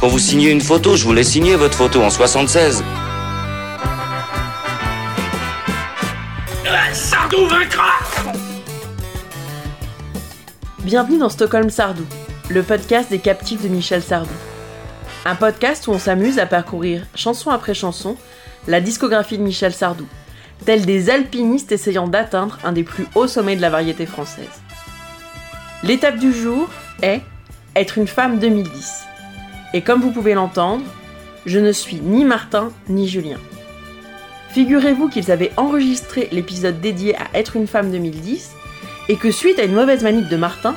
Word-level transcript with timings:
Pour 0.00 0.10
vous 0.10 0.18
signer 0.18 0.50
une 0.50 0.60
photo, 0.60 0.94
je 0.94 1.04
voulais 1.04 1.24
signer 1.24 1.56
votre 1.56 1.74
photo 1.74 2.02
en 2.02 2.10
76. 2.10 2.84
Bienvenue 10.80 11.18
dans 11.18 11.30
Stockholm 11.30 11.70
Sardou, 11.70 12.04
le 12.50 12.62
podcast 12.62 13.10
des 13.10 13.18
captifs 13.18 13.62
de 13.62 13.68
Michel 13.68 14.02
Sardou. 14.02 14.28
Un 15.24 15.34
podcast 15.34 15.88
où 15.88 15.92
on 15.92 15.98
s'amuse 15.98 16.38
à 16.38 16.46
parcourir, 16.46 17.06
chanson 17.14 17.50
après 17.50 17.74
chanson, 17.74 18.16
la 18.68 18.82
discographie 18.82 19.38
de 19.38 19.42
Michel 19.42 19.72
Sardou, 19.72 20.06
tels 20.66 20.84
des 20.84 21.08
alpinistes 21.08 21.72
essayant 21.72 22.06
d'atteindre 22.06 22.58
un 22.64 22.72
des 22.72 22.84
plus 22.84 23.06
hauts 23.14 23.28
sommets 23.28 23.56
de 23.56 23.62
la 23.62 23.70
variété 23.70 24.04
française. 24.04 24.60
L'étape 25.82 26.18
du 26.18 26.34
jour 26.34 26.68
est 27.02 27.22
Être 27.74 27.96
une 27.98 28.06
femme 28.06 28.38
2010. 28.38 29.05
Et 29.76 29.82
comme 29.82 30.00
vous 30.00 30.10
pouvez 30.10 30.32
l'entendre, 30.32 30.82
je 31.44 31.58
ne 31.58 31.70
suis 31.70 32.00
ni 32.00 32.24
Martin 32.24 32.70
ni 32.88 33.06
Julien. 33.06 33.36
Figurez-vous 34.48 35.10
qu'ils 35.10 35.30
avaient 35.30 35.52
enregistré 35.58 36.30
l'épisode 36.32 36.80
dédié 36.80 37.14
à 37.14 37.26
Être 37.34 37.56
une 37.56 37.66
femme 37.66 37.90
2010 37.90 38.52
et 39.10 39.16
que 39.16 39.30
suite 39.30 39.58
à 39.58 39.64
une 39.64 39.74
mauvaise 39.74 40.02
manip 40.02 40.30
de 40.30 40.36
Martin, 40.38 40.76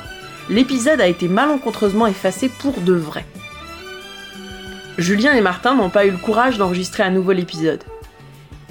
l'épisode 0.50 1.00
a 1.00 1.06
été 1.06 1.28
malencontreusement 1.28 2.08
effacé 2.08 2.50
pour 2.50 2.78
de 2.82 2.92
vrai. 2.92 3.24
Julien 4.98 5.32
et 5.32 5.40
Martin 5.40 5.76
n'ont 5.76 5.88
pas 5.88 6.04
eu 6.04 6.10
le 6.10 6.18
courage 6.18 6.58
d'enregistrer 6.58 7.02
à 7.02 7.08
nouveau 7.08 7.32
l'épisode. 7.32 7.82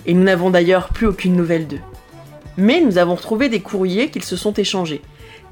Et 0.05 0.13
nous 0.13 0.23
n'avons 0.23 0.51
d'ailleurs 0.51 0.89
plus 0.89 1.07
aucune 1.07 1.35
nouvelle 1.35 1.65
d'eux. 1.65 1.81
Mais 2.55 2.81
nous 2.81 2.99
avons 2.99 3.15
retrouvé 3.15 3.49
des 3.49 3.61
courriers 3.61 4.11
qu'ils 4.11 4.23
se 4.23 4.35
sont 4.35 4.53
échangés, 4.53 5.01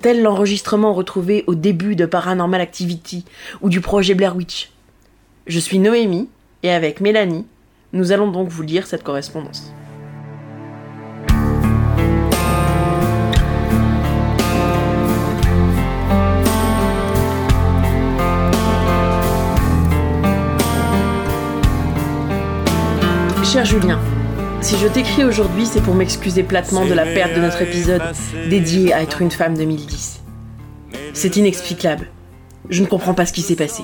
tel 0.03 0.21
l'enregistrement 0.21 0.93
retrouvé 0.93 1.45
au 1.47 1.55
début 1.55 1.95
de 1.95 2.05
Paranormal 2.05 2.61
Activity 2.61 3.25
ou 3.61 3.69
du 3.69 3.81
projet 3.81 4.13
Blair 4.13 4.35
Witch. 4.35 4.69
Je 5.47 5.59
suis 5.59 5.79
Noémie, 5.79 6.27
et 6.61 6.71
avec 6.71 6.99
Mélanie, 6.99 7.45
nous 7.93 8.11
allons 8.11 8.29
donc 8.29 8.49
vous 8.49 8.63
lire 8.63 8.85
cette 8.85 9.01
correspondance. 9.01 9.71
Cher 23.45 23.63
Julien, 23.63 24.01
si 24.59 24.75
je 24.77 24.87
t'écris 24.89 25.23
aujourd'hui, 25.23 25.65
c'est 25.65 25.81
pour 25.81 25.95
m'excuser 25.95 26.43
platement 26.43 26.85
de 26.85 26.93
la 26.93 27.05
perte 27.05 27.33
de 27.33 27.39
notre 27.39 27.61
épisode 27.61 28.01
dédié 28.49 28.91
à 28.91 29.01
être 29.01 29.21
une 29.21 29.31
femme 29.31 29.57
2010. 29.57 30.19
C'est 31.13 31.37
inexplicable. 31.37 32.07
Je 32.69 32.81
ne 32.81 32.87
comprends 32.87 33.13
pas 33.13 33.25
ce 33.25 33.31
qui 33.31 33.41
s'est 33.41 33.55
passé. 33.55 33.83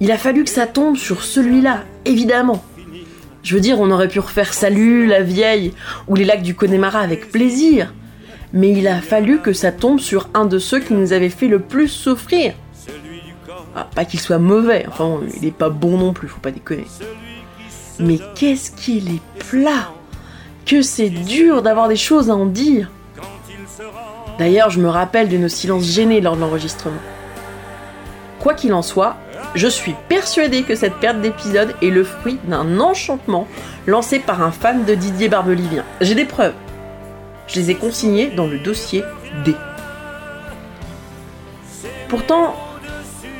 Il 0.00 0.12
a 0.12 0.18
fallu 0.18 0.44
que 0.44 0.50
ça 0.50 0.66
tombe 0.66 0.96
sur 0.96 1.22
celui-là, 1.22 1.84
évidemment. 2.04 2.62
Je 3.42 3.54
veux 3.54 3.60
dire, 3.60 3.80
on 3.80 3.90
aurait 3.90 4.08
pu 4.08 4.18
refaire 4.18 4.52
Salut, 4.52 5.06
la 5.06 5.22
vieille, 5.22 5.72
ou 6.08 6.16
les 6.16 6.24
lacs 6.24 6.42
du 6.42 6.54
Connemara 6.54 7.00
avec 7.00 7.30
plaisir. 7.30 7.94
Mais 8.52 8.72
il 8.72 8.88
a 8.88 9.00
fallu 9.00 9.40
que 9.40 9.52
ça 9.52 9.72
tombe 9.72 10.00
sur 10.00 10.28
un 10.34 10.44
de 10.44 10.58
ceux 10.58 10.80
qui 10.80 10.94
nous 10.94 11.12
avait 11.12 11.30
fait 11.30 11.48
le 11.48 11.60
plus 11.60 11.88
souffrir. 11.88 12.54
Ah, 13.74 13.88
pas 13.94 14.04
qu'il 14.04 14.20
soit 14.20 14.38
mauvais, 14.38 14.84
enfin, 14.88 15.20
il 15.36 15.46
est 15.46 15.52
pas 15.52 15.68
bon 15.68 15.98
non 15.98 16.12
plus, 16.12 16.28
faut 16.28 16.40
pas 16.40 16.50
déconner. 16.50 16.86
Mais 17.98 18.18
qu'est-ce 18.34 18.70
qu'il 18.70 19.08
est 19.10 19.22
plat 19.48 19.92
Que 20.64 20.82
c'est 20.82 21.10
dur 21.10 21.62
d'avoir 21.62 21.88
des 21.88 21.96
choses 21.96 22.30
à 22.30 22.34
en 22.34 22.46
dire 22.46 22.90
D'ailleurs, 24.38 24.70
je 24.70 24.80
me 24.80 24.88
rappelle 24.88 25.28
de 25.28 25.36
nos 25.36 25.48
silences 25.48 25.84
gênés 25.84 26.20
lors 26.20 26.36
de 26.36 26.40
l'enregistrement. 26.40 26.96
Quoi 28.40 28.54
qu'il 28.54 28.74
en 28.74 28.82
soit, 28.82 29.16
je 29.54 29.66
suis 29.66 29.94
persuadée 30.08 30.62
que 30.62 30.74
cette 30.74 30.96
perte 30.96 31.20
d'épisode 31.20 31.74
est 31.82 31.90
le 31.90 32.04
fruit 32.04 32.38
d'un 32.44 32.80
enchantement 32.80 33.48
lancé 33.86 34.18
par 34.18 34.42
un 34.42 34.50
fan 34.50 34.84
de 34.84 34.94
Didier 34.94 35.28
Barbelivien. 35.28 35.84
J'ai 36.00 36.14
des 36.14 36.24
preuves. 36.24 36.54
Je 37.48 37.60
les 37.60 37.70
ai 37.70 37.74
consignées 37.74 38.28
dans 38.28 38.46
le 38.46 38.58
dossier 38.58 39.02
D. 39.44 39.54
Pourtant, 42.08 42.54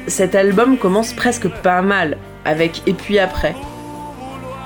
cet 0.07 0.35
album 0.35 0.79
commence 0.79 1.13
presque 1.13 1.49
pas 1.49 1.83
mal, 1.83 2.17
avec 2.45 2.83
Et 2.87 2.95
puis 2.95 3.19
après, 3.19 3.55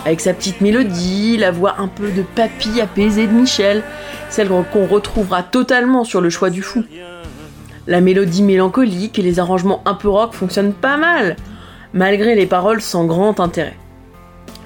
avec 0.05 0.21
sa 0.21 0.33
petite 0.33 0.61
mélodie, 0.61 1.37
la 1.37 1.51
voix 1.51 1.77
un 1.79 1.89
peu 1.89 2.11
de 2.11 2.23
papy 2.23 2.81
apaisée 2.81 3.27
de 3.27 3.33
Michel, 3.33 3.83
celle 4.29 4.49
qu'on 4.49 4.87
retrouvera 4.87 5.43
totalement 5.43 6.05
sur 6.05 6.21
le 6.21 6.31
choix 6.31 6.51
du 6.51 6.63
fou. 6.63 6.85
La 7.91 8.01
mélodie 8.01 8.45
mélancolique 8.45 9.19
et 9.19 9.23
les 9.23 9.41
arrangements 9.41 9.83
un 9.85 9.95
peu 9.95 10.09
rock 10.09 10.33
fonctionnent 10.33 10.73
pas 10.73 10.97
mal, 10.97 11.35
malgré 11.93 12.37
les 12.37 12.47
paroles 12.47 12.81
sans 12.81 13.05
grand 13.05 13.41
intérêt. 13.41 13.77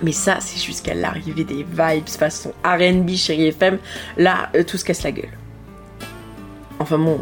Mais 0.02 0.12
ça, 0.12 0.36
c'est 0.40 0.60
jusqu'à 0.60 0.92
l'arrivée 0.92 1.44
des 1.44 1.64
vibes 1.64 2.06
façon 2.06 2.52
RB 2.62 3.10
chérie 3.16 3.46
FM, 3.46 3.78
là, 4.18 4.50
euh, 4.54 4.62
tout 4.62 4.76
se 4.76 4.84
casse 4.84 5.04
la 5.04 5.12
gueule. 5.12 5.32
Enfin 6.78 6.98
bon, 6.98 7.20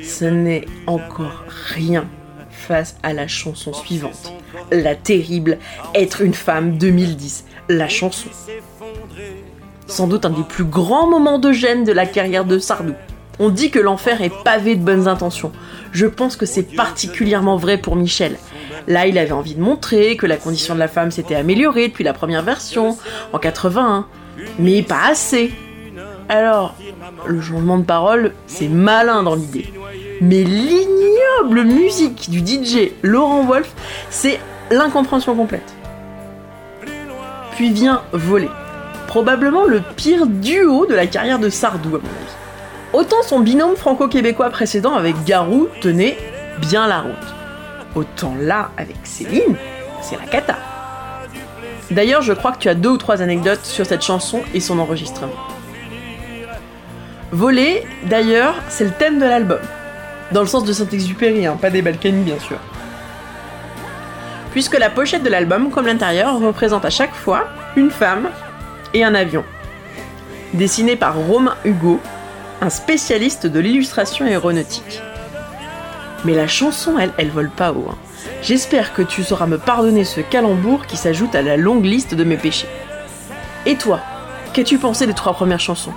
ce 0.00 0.26
n'est 0.26 0.64
encore 0.86 1.42
rien 1.74 2.06
face 2.52 2.98
à 3.02 3.12
la 3.12 3.26
chanson 3.26 3.72
suivante. 3.72 4.32
La 4.70 4.94
terrible 4.94 5.58
Être 5.96 6.20
une 6.20 6.34
femme 6.34 6.78
2010, 6.78 7.46
la 7.68 7.88
chanson. 7.88 8.28
Sans 9.88 10.06
doute 10.06 10.24
un 10.24 10.30
des 10.30 10.44
plus 10.44 10.64
grands 10.64 11.10
moments 11.10 11.40
de 11.40 11.50
gêne 11.50 11.82
de 11.82 11.90
la 11.90 12.06
carrière 12.06 12.44
de 12.44 12.60
Sardou. 12.60 12.94
On 13.38 13.50
dit 13.50 13.70
que 13.70 13.78
l'enfer 13.78 14.20
est 14.22 14.32
pavé 14.42 14.74
de 14.74 14.82
bonnes 14.82 15.06
intentions. 15.06 15.52
Je 15.92 16.06
pense 16.06 16.36
que 16.36 16.46
c'est 16.46 16.62
particulièrement 16.62 17.56
vrai 17.56 17.78
pour 17.78 17.94
Michel. 17.96 18.36
Là, 18.86 19.06
il 19.06 19.18
avait 19.18 19.32
envie 19.32 19.54
de 19.54 19.60
montrer 19.60 20.16
que 20.16 20.26
la 20.26 20.36
condition 20.36 20.74
de 20.74 20.78
la 20.80 20.88
femme 20.88 21.10
s'était 21.10 21.34
améliorée 21.34 21.88
depuis 21.88 22.04
la 22.04 22.12
première 22.12 22.42
version, 22.42 22.96
en 23.32 23.38
81. 23.38 24.06
Mais 24.58 24.82
pas 24.82 25.08
assez. 25.10 25.52
Alors, 26.28 26.74
le 27.26 27.40
changement 27.40 27.78
de 27.78 27.84
parole, 27.84 28.32
c'est 28.46 28.68
malin 28.68 29.22
dans 29.22 29.34
l'idée. 29.34 29.72
Mais 30.20 30.42
l'ignoble 30.42 31.64
musique 31.64 32.28
du 32.30 32.40
DJ 32.40 32.90
Laurent 33.02 33.44
Wolf, 33.44 33.72
c'est 34.10 34.40
l'incompréhension 34.70 35.34
complète. 35.34 35.74
Puis 37.52 37.72
vient 37.72 38.02
Voler. 38.12 38.50
Probablement 39.06 39.64
le 39.64 39.80
pire 39.96 40.26
duo 40.26 40.86
de 40.86 40.94
la 40.94 41.06
carrière 41.06 41.38
de 41.38 41.48
Sardou, 41.48 41.88
à 41.96 41.98
mon 41.98 41.98
avis. 41.98 42.37
Autant 42.92 43.22
son 43.22 43.40
binôme 43.40 43.76
franco-québécois 43.76 44.48
précédent 44.48 44.94
avec 44.94 45.22
Garou 45.24 45.68
tenait 45.82 46.16
bien 46.58 46.86
la 46.86 47.00
route. 47.00 47.12
Autant 47.94 48.34
là, 48.40 48.70
avec 48.78 48.96
Céline, 49.04 49.56
c'est 50.00 50.16
la 50.16 50.24
cata. 50.24 50.56
D'ailleurs, 51.90 52.22
je 52.22 52.32
crois 52.32 52.52
que 52.52 52.58
tu 52.58 52.68
as 52.68 52.74
deux 52.74 52.90
ou 52.90 52.96
trois 52.96 53.20
anecdotes 53.20 53.64
sur 53.64 53.84
cette 53.84 54.02
chanson 54.02 54.40
et 54.54 54.60
son 54.60 54.78
enregistrement. 54.78 55.34
Voler, 57.30 57.84
d'ailleurs, 58.04 58.54
c'est 58.70 58.84
le 58.84 58.90
thème 58.90 59.18
de 59.18 59.26
l'album. 59.26 59.60
Dans 60.32 60.40
le 60.40 60.46
sens 60.46 60.64
de 60.64 60.72
Saint-Exupéry, 60.72 61.46
hein, 61.46 61.58
pas 61.60 61.70
des 61.70 61.82
Balkany 61.82 62.22
bien 62.22 62.38
sûr. 62.38 62.58
Puisque 64.52 64.78
la 64.78 64.88
pochette 64.88 65.22
de 65.22 65.28
l'album, 65.28 65.70
comme 65.70 65.86
l'intérieur, 65.86 66.38
représente 66.40 66.86
à 66.86 66.90
chaque 66.90 67.14
fois 67.14 67.48
une 67.76 67.90
femme 67.90 68.30
et 68.94 69.04
un 69.04 69.14
avion. 69.14 69.44
Dessiné 70.54 70.96
par 70.96 71.16
Romain 71.16 71.54
Hugo, 71.64 72.00
un 72.60 72.70
spécialiste 72.70 73.46
de 73.46 73.60
l'illustration 73.60 74.26
aéronautique. 74.26 75.00
Mais 76.24 76.34
la 76.34 76.48
chanson, 76.48 76.98
elle, 76.98 77.12
elle 77.16 77.30
vole 77.30 77.50
pas 77.50 77.72
haut. 77.72 77.86
hein. 77.90 77.96
J'espère 78.42 78.92
que 78.92 79.02
tu 79.02 79.22
sauras 79.22 79.46
me 79.46 79.58
pardonner 79.58 80.04
ce 80.04 80.20
calembour 80.20 80.86
qui 80.86 80.96
s'ajoute 80.96 81.34
à 81.34 81.42
la 81.42 81.56
longue 81.56 81.84
liste 81.84 82.14
de 82.14 82.24
mes 82.24 82.36
péchés. 82.36 82.68
Et 83.66 83.76
toi, 83.76 84.00
qu'as-tu 84.52 84.78
pensé 84.78 85.06
des 85.06 85.14
trois 85.14 85.34
premières 85.34 85.60
chansons? 85.60 85.92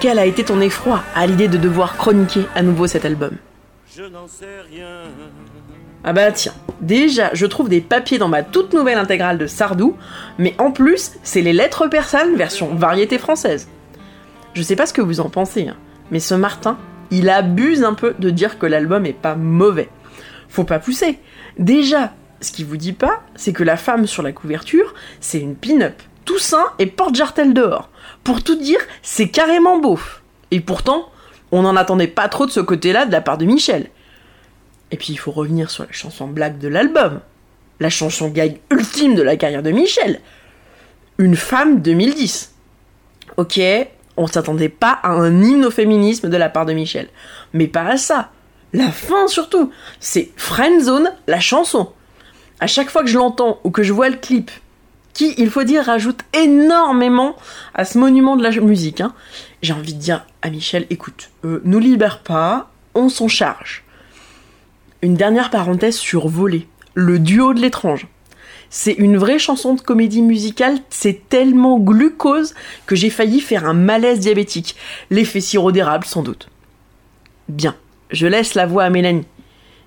Quel 0.00 0.18
a 0.18 0.26
été 0.26 0.44
ton 0.44 0.60
effroi 0.60 1.02
à 1.14 1.26
l'idée 1.26 1.48
de 1.48 1.58
devoir 1.58 1.96
chroniquer 1.96 2.46
à 2.54 2.62
nouveau 2.62 2.86
cet 2.86 3.04
album? 3.04 3.32
Ah 6.04 6.12
bah 6.12 6.32
tiens, 6.32 6.54
déjà 6.80 7.30
je 7.32 7.46
trouve 7.46 7.68
des 7.68 7.80
papiers 7.80 8.18
dans 8.18 8.28
ma 8.28 8.42
toute 8.42 8.72
nouvelle 8.72 8.98
intégrale 8.98 9.38
de 9.38 9.46
Sardou, 9.46 9.96
mais 10.38 10.54
en 10.58 10.72
plus 10.72 11.12
c'est 11.22 11.42
les 11.42 11.52
lettres 11.52 11.86
persanes 11.86 12.34
version 12.34 12.74
variété 12.74 13.18
française. 13.18 13.68
Je 14.54 14.62
sais 14.62 14.76
pas 14.76 14.86
ce 14.86 14.92
que 14.92 15.00
vous 15.00 15.20
en 15.20 15.30
pensez, 15.30 15.68
hein, 15.68 15.76
mais 16.10 16.20
ce 16.20 16.34
Martin, 16.34 16.78
il 17.10 17.30
abuse 17.30 17.84
un 17.84 17.94
peu 17.94 18.14
de 18.18 18.30
dire 18.30 18.58
que 18.58 18.66
l'album 18.66 19.06
est 19.06 19.12
pas 19.12 19.34
mauvais. 19.34 19.88
Faut 20.48 20.64
pas 20.64 20.78
pousser. 20.78 21.18
Déjà, 21.58 22.12
ce 22.40 22.52
qu'il 22.52 22.66
vous 22.66 22.76
dit 22.76 22.92
pas, 22.92 23.22
c'est 23.34 23.52
que 23.52 23.62
la 23.62 23.76
femme 23.76 24.06
sur 24.06 24.22
la 24.22 24.32
couverture, 24.32 24.94
c'est 25.20 25.40
une 25.40 25.56
pin-up. 25.56 25.94
Toussaint 26.24 26.72
et 26.78 26.86
porte-jartel 26.86 27.54
dehors. 27.54 27.88
Pour 28.24 28.42
tout 28.42 28.56
dire, 28.56 28.80
c'est 29.02 29.28
carrément 29.28 29.78
beauf. 29.78 30.22
Et 30.50 30.60
pourtant, 30.60 31.08
on 31.50 31.62
n'en 31.62 31.76
attendait 31.76 32.06
pas 32.06 32.28
trop 32.28 32.46
de 32.46 32.50
ce 32.50 32.60
côté-là 32.60 33.06
de 33.06 33.12
la 33.12 33.20
part 33.20 33.38
de 33.38 33.44
Michel. 33.44 33.90
Et 34.90 34.96
puis 34.96 35.12
il 35.12 35.16
faut 35.16 35.30
revenir 35.32 35.70
sur 35.70 35.84
la 35.84 35.92
chanson 35.92 36.26
blague 36.28 36.58
de 36.58 36.68
l'album. 36.68 37.20
La 37.80 37.90
chanson 37.90 38.28
gag 38.28 38.58
ultime 38.70 39.14
de 39.14 39.22
la 39.22 39.36
carrière 39.36 39.62
de 39.62 39.70
Michel. 39.70 40.20
Une 41.18 41.36
femme 41.36 41.80
2010. 41.80 42.54
Ok, 43.38 43.60
on 44.16 44.26
s'attendait 44.26 44.68
pas 44.68 44.98
à 45.02 45.10
un 45.10 45.42
hymne 45.42 45.68
de 45.68 46.36
la 46.36 46.48
part 46.48 46.66
de 46.66 46.72
Michel. 46.72 47.08
Mais 47.52 47.66
pas 47.66 47.84
à 47.84 47.96
ça. 47.96 48.30
La 48.72 48.90
fin 48.90 49.26
surtout. 49.28 49.70
C'est 50.00 50.30
Friendzone, 50.36 51.12
la 51.26 51.40
chanson. 51.40 51.90
À 52.60 52.66
chaque 52.66 52.90
fois 52.90 53.02
que 53.02 53.08
je 53.08 53.18
l'entends 53.18 53.60
ou 53.64 53.70
que 53.70 53.82
je 53.82 53.92
vois 53.92 54.08
le 54.08 54.16
clip, 54.16 54.50
qui, 55.12 55.34
il 55.36 55.50
faut 55.50 55.64
dire, 55.64 55.84
rajoute 55.84 56.20
énormément 56.32 57.36
à 57.74 57.84
ce 57.84 57.98
monument 57.98 58.36
de 58.36 58.42
la 58.42 58.50
musique, 58.50 59.00
hein, 59.00 59.12
j'ai 59.60 59.72
envie 59.72 59.94
de 59.94 60.00
dire 60.00 60.24
à 60.40 60.50
Michel, 60.50 60.86
écoute, 60.88 61.30
euh, 61.44 61.60
nous 61.64 61.78
libère 61.78 62.20
pas, 62.20 62.70
on 62.94 63.08
s'en 63.08 63.28
charge. 63.28 63.84
Une 65.02 65.14
dernière 65.14 65.50
parenthèse 65.50 65.96
sur 65.96 66.28
Voler, 66.28 66.66
le 66.94 67.18
duo 67.18 67.52
de 67.52 67.60
l'étrange. 67.60 68.06
C'est 68.74 68.94
une 68.94 69.18
vraie 69.18 69.38
chanson 69.38 69.74
de 69.74 69.82
comédie 69.82 70.22
musicale, 70.22 70.78
c'est 70.88 71.28
tellement 71.28 71.78
glucose 71.78 72.54
que 72.86 72.96
j'ai 72.96 73.10
failli 73.10 73.40
faire 73.40 73.66
un 73.66 73.74
malaise 73.74 74.18
diabétique. 74.18 74.76
L'effet 75.10 75.40
sirop 75.40 75.72
d'érable, 75.72 76.06
sans 76.06 76.22
doute. 76.22 76.48
Bien, 77.50 77.76
je 78.10 78.26
laisse 78.26 78.54
la 78.54 78.64
voix 78.64 78.84
à 78.84 78.90
Mélanie. 78.90 79.26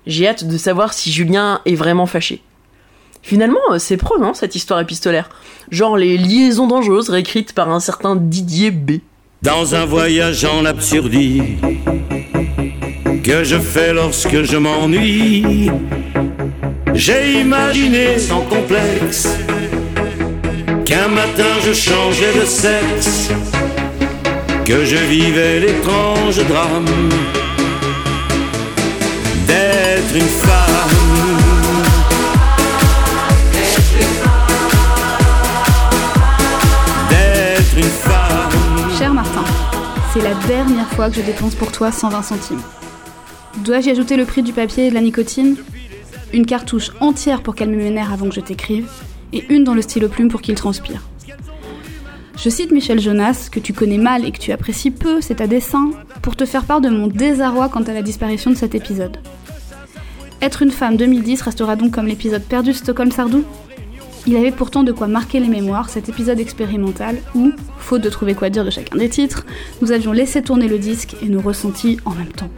J'ai 0.06 0.28
hâte 0.28 0.44
de 0.46 0.56
savoir 0.56 0.94
si 0.94 1.10
Julien 1.10 1.62
est 1.66 1.74
vraiment 1.74 2.06
fâché. 2.06 2.42
Finalement, 3.22 3.58
euh, 3.72 3.80
c'est 3.80 3.96
pro, 3.96 4.20
non, 4.20 4.34
cette 4.34 4.54
histoire 4.54 4.78
épistolaire 4.78 5.30
Genre 5.72 5.96
les 5.96 6.16
liaisons 6.16 6.68
dangereuses 6.68 7.10
réécrites 7.10 7.54
par 7.54 7.70
un 7.70 7.80
certain 7.80 8.14
Didier 8.14 8.70
B. 8.70 9.00
Dans 9.42 9.74
un 9.74 9.84
voyage 9.84 10.44
en 10.44 10.64
absurdie 10.64 11.42
que 13.24 13.42
je 13.42 13.58
fais 13.58 13.92
lorsque 13.92 14.42
je 14.44 14.56
m'ennuie, 14.56 15.70
j'ai 16.96 17.40
imaginé 17.40 18.18
sans 18.18 18.40
complexe 18.42 19.28
qu'un 20.86 21.08
matin 21.08 21.52
je 21.64 21.72
changeais 21.72 22.32
de 22.40 22.44
sexe, 22.46 23.28
que 24.64 24.84
je 24.84 24.96
vivais 24.96 25.60
l'étrange 25.60 26.38
drame 26.48 26.86
d'être 29.46 30.14
une 30.14 30.22
femme. 30.22 30.86
D'être 37.10 37.76
une 37.76 37.82
femme. 37.82 38.98
Cher 38.98 39.12
Martin, 39.12 39.44
c'est 40.14 40.22
la 40.22 40.34
dernière 40.48 40.88
fois 40.88 41.10
que 41.10 41.16
je 41.16 41.22
dépense 41.22 41.54
pour 41.54 41.70
toi 41.72 41.92
120 41.92 42.22
centimes. 42.22 42.62
Dois-je 43.58 43.88
y 43.88 43.90
ajouter 43.90 44.16
le 44.16 44.24
prix 44.24 44.42
du 44.42 44.52
papier 44.52 44.86
et 44.86 44.90
de 44.90 44.94
la 44.94 45.00
nicotine? 45.00 45.56
Une 46.36 46.44
cartouche 46.44 46.90
entière 47.00 47.42
pour 47.42 47.54
calmer 47.54 47.78
mes 47.78 47.90
nerfs 47.90 48.12
avant 48.12 48.28
que 48.28 48.34
je 48.34 48.42
t'écrive, 48.42 48.90
et 49.32 49.46
une 49.48 49.64
dans 49.64 49.72
le 49.72 49.80
stylo 49.80 50.06
plume 50.06 50.28
pour 50.28 50.42
qu'il 50.42 50.54
transpire. 50.54 51.00
Je 52.36 52.50
cite 52.50 52.72
Michel 52.72 53.00
Jonas, 53.00 53.48
que 53.50 53.58
tu 53.58 53.72
connais 53.72 53.96
mal 53.96 54.22
et 54.26 54.32
que 54.32 54.38
tu 54.38 54.52
apprécies 54.52 54.90
peu, 54.90 55.22
c'est 55.22 55.40
à 55.40 55.46
dessein, 55.46 55.92
pour 56.20 56.36
te 56.36 56.44
faire 56.44 56.66
part 56.66 56.82
de 56.82 56.90
mon 56.90 57.06
désarroi 57.06 57.70
quant 57.70 57.84
à 57.84 57.94
la 57.94 58.02
disparition 58.02 58.50
de 58.50 58.54
cet 58.54 58.74
épisode. 58.74 59.16
Être 60.42 60.60
une 60.60 60.72
femme 60.72 60.98
2010 60.98 61.40
restera 61.40 61.74
donc 61.74 61.92
comme 61.92 62.06
l'épisode 62.06 62.44
perdu 62.44 62.72
de 62.72 62.76
Stockholm 62.76 63.12
Sardou 63.12 63.42
Il 64.26 64.36
avait 64.36 64.50
pourtant 64.50 64.84
de 64.84 64.92
quoi 64.92 65.06
marquer 65.06 65.40
les 65.40 65.48
mémoires, 65.48 65.88
cet 65.88 66.10
épisode 66.10 66.38
expérimental 66.38 67.16
où, 67.34 67.52
faute 67.78 68.02
de 68.02 68.10
trouver 68.10 68.34
quoi 68.34 68.50
dire 68.50 68.66
de 68.66 68.70
chacun 68.70 68.98
des 68.98 69.08
titres, 69.08 69.46
nous 69.80 69.90
avions 69.90 70.12
laissé 70.12 70.42
tourner 70.42 70.68
le 70.68 70.78
disque 70.78 71.16
et 71.22 71.30
nos 71.30 71.40
ressentis 71.40 71.98
en 72.04 72.10
même 72.10 72.28
temps. 72.32 72.50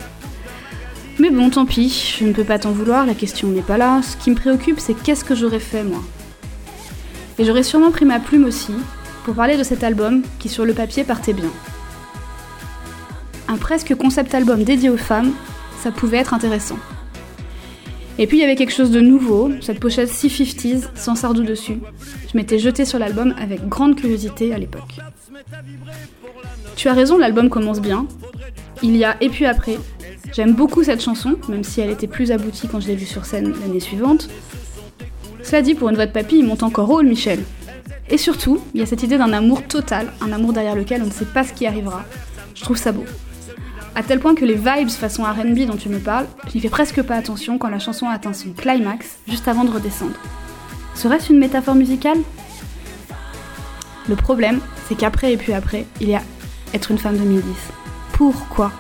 Mais 1.21 1.31
bon, 1.31 1.51
tant 1.51 1.67
pis, 1.67 2.17
je 2.19 2.25
ne 2.25 2.33
peux 2.33 2.45
pas 2.45 2.61
t'en 2.61 2.71
vouloir, 2.71 3.05
la 3.05 3.15
question 3.15 3.49
n'est 3.49 3.61
pas 3.61 3.77
là. 3.77 4.01
Ce 4.03 4.17
qui 4.17 4.31
me 4.31 4.37
préoccupe, 4.37 4.79
c'est 4.79 4.95
qu'est-ce 4.95 5.25
que 5.25 5.35
j'aurais 5.35 5.59
fait 5.59 5.83
moi 5.83 6.01
Et 7.39 7.45
j'aurais 7.45 7.65
sûrement 7.65 7.91
pris 7.91 8.05
ma 8.05 8.21
plume 8.21 8.45
aussi 8.45 8.73
pour 9.25 9.35
parler 9.35 9.57
de 9.57 9.65
cet 9.65 9.83
album 9.83 10.23
qui 10.39 10.49
sur 10.49 10.65
le 10.65 10.75
papier 10.75 11.03
partait 11.03 11.33
bien. 11.33 11.51
Un 13.49 13.57
presque 13.57 13.97
concept 13.97 14.33
album 14.33 14.63
dédié 14.63 14.91
aux 14.91 14.97
femmes, 14.97 15.33
ça 15.83 15.91
pouvait 15.91 16.19
être 16.19 16.35
intéressant. 16.35 16.79
Et 18.19 18.29
puis 18.29 18.39
il 18.39 18.41
y 18.41 18.45
avait 18.45 18.57
quelque 18.57 18.73
chose 18.73 18.93
de 18.93 19.01
nouveau, 19.01 19.51
cette 19.61 19.81
pochette 19.81 20.11
650s 20.11 20.85
sans 20.95 21.17
Sardou 21.17 21.43
dessus. 21.43 21.79
Je 22.33 22.37
m'étais 22.37 22.61
jetée 22.61 22.85
sur 22.85 22.99
l'album 23.01 23.35
avec 23.41 23.69
grande 23.69 23.97
curiosité 23.97 24.55
à 24.55 24.59
l'époque. 24.59 24.99
Tu 26.77 26.89
as 26.89 26.93
raison, 26.93 27.19
l'album 27.19 27.49
commence 27.49 27.81
bien. 27.81 28.07
Il 28.83 28.97
y 28.97 29.05
a 29.05 29.17
Et 29.21 29.29
puis 29.29 29.47
après. 29.47 29.79
J'aime 30.33 30.55
beaucoup 30.55 30.85
cette 30.85 31.03
chanson, 31.03 31.37
même 31.49 31.65
si 31.65 31.81
elle 31.81 31.91
était 31.91 32.07
plus 32.07 32.31
aboutie 32.31 32.69
quand 32.69 32.81
je 32.81 32.89
l'ai 32.89 32.97
vue 32.97 33.07
sur 33.07 33.25
scène 33.25 33.55
l'année 33.61 33.81
suivante. 33.81 34.29
Cela 35.43 35.63
dit, 35.63 35.75
pour 35.75 35.89
une 35.89 35.95
voix 35.95 36.07
de 36.07 36.13
papy, 36.13 36.39
il 36.39 36.47
monte 36.47 36.63
encore 36.63 36.91
haut 36.91 37.01
le 37.01 37.09
Michel. 37.09 37.43
Et 38.11 38.19
surtout, 38.19 38.61
il 38.75 38.81
y 38.81 38.83
a 38.83 38.87
cette 38.87 39.03
idée 39.03 39.19
d'un 39.19 39.33
amour 39.33 39.63
total, 39.63 40.13
un 40.21 40.33
amour 40.33 40.53
derrière 40.53 40.75
lequel 40.75 41.03
on 41.03 41.07
ne 41.07 41.11
sait 41.11 41.25
pas 41.25 41.45
ce 41.45 41.53
qui 41.53 41.67
arrivera. 41.67 42.05
Je 42.55 42.63
trouve 42.63 42.77
ça 42.77 42.93
beau. 42.93 43.05
À 43.95 44.03
tel 44.03 44.21
point 44.21 44.35
que 44.35 44.45
les 44.45 44.55
vibes 44.55 44.91
façon 44.91 45.25
RB 45.25 45.67
dont 45.67 45.77
tu 45.77 45.89
me 45.89 45.99
parles, 45.99 46.27
je 46.49 46.55
n'y 46.55 46.61
fais 46.61 46.69
presque 46.69 47.03
pas 47.03 47.17
attention 47.17 47.59
quand 47.59 47.69
la 47.69 47.79
chanson 47.79 48.09
atteint 48.09 48.33
son 48.33 48.53
climax, 48.53 49.17
juste 49.27 49.49
avant 49.49 49.65
de 49.65 49.71
redescendre. 49.71 50.15
Serait-ce 50.95 51.33
une 51.33 51.39
métaphore 51.39 51.75
musicale? 51.75 52.19
Le 54.09 54.17
problème, 54.17 54.61
c'est 54.87 54.95
qu'après 54.95 55.33
et 55.33 55.37
puis 55.37 55.53
après, 55.53 55.87
il 56.01 56.09
y 56.09 56.15
a 56.15 56.23
être 56.75 56.91
une 56.91 56.99
femme 56.99 57.17
2010. 57.17 57.43
Pourquoi? 58.13 58.73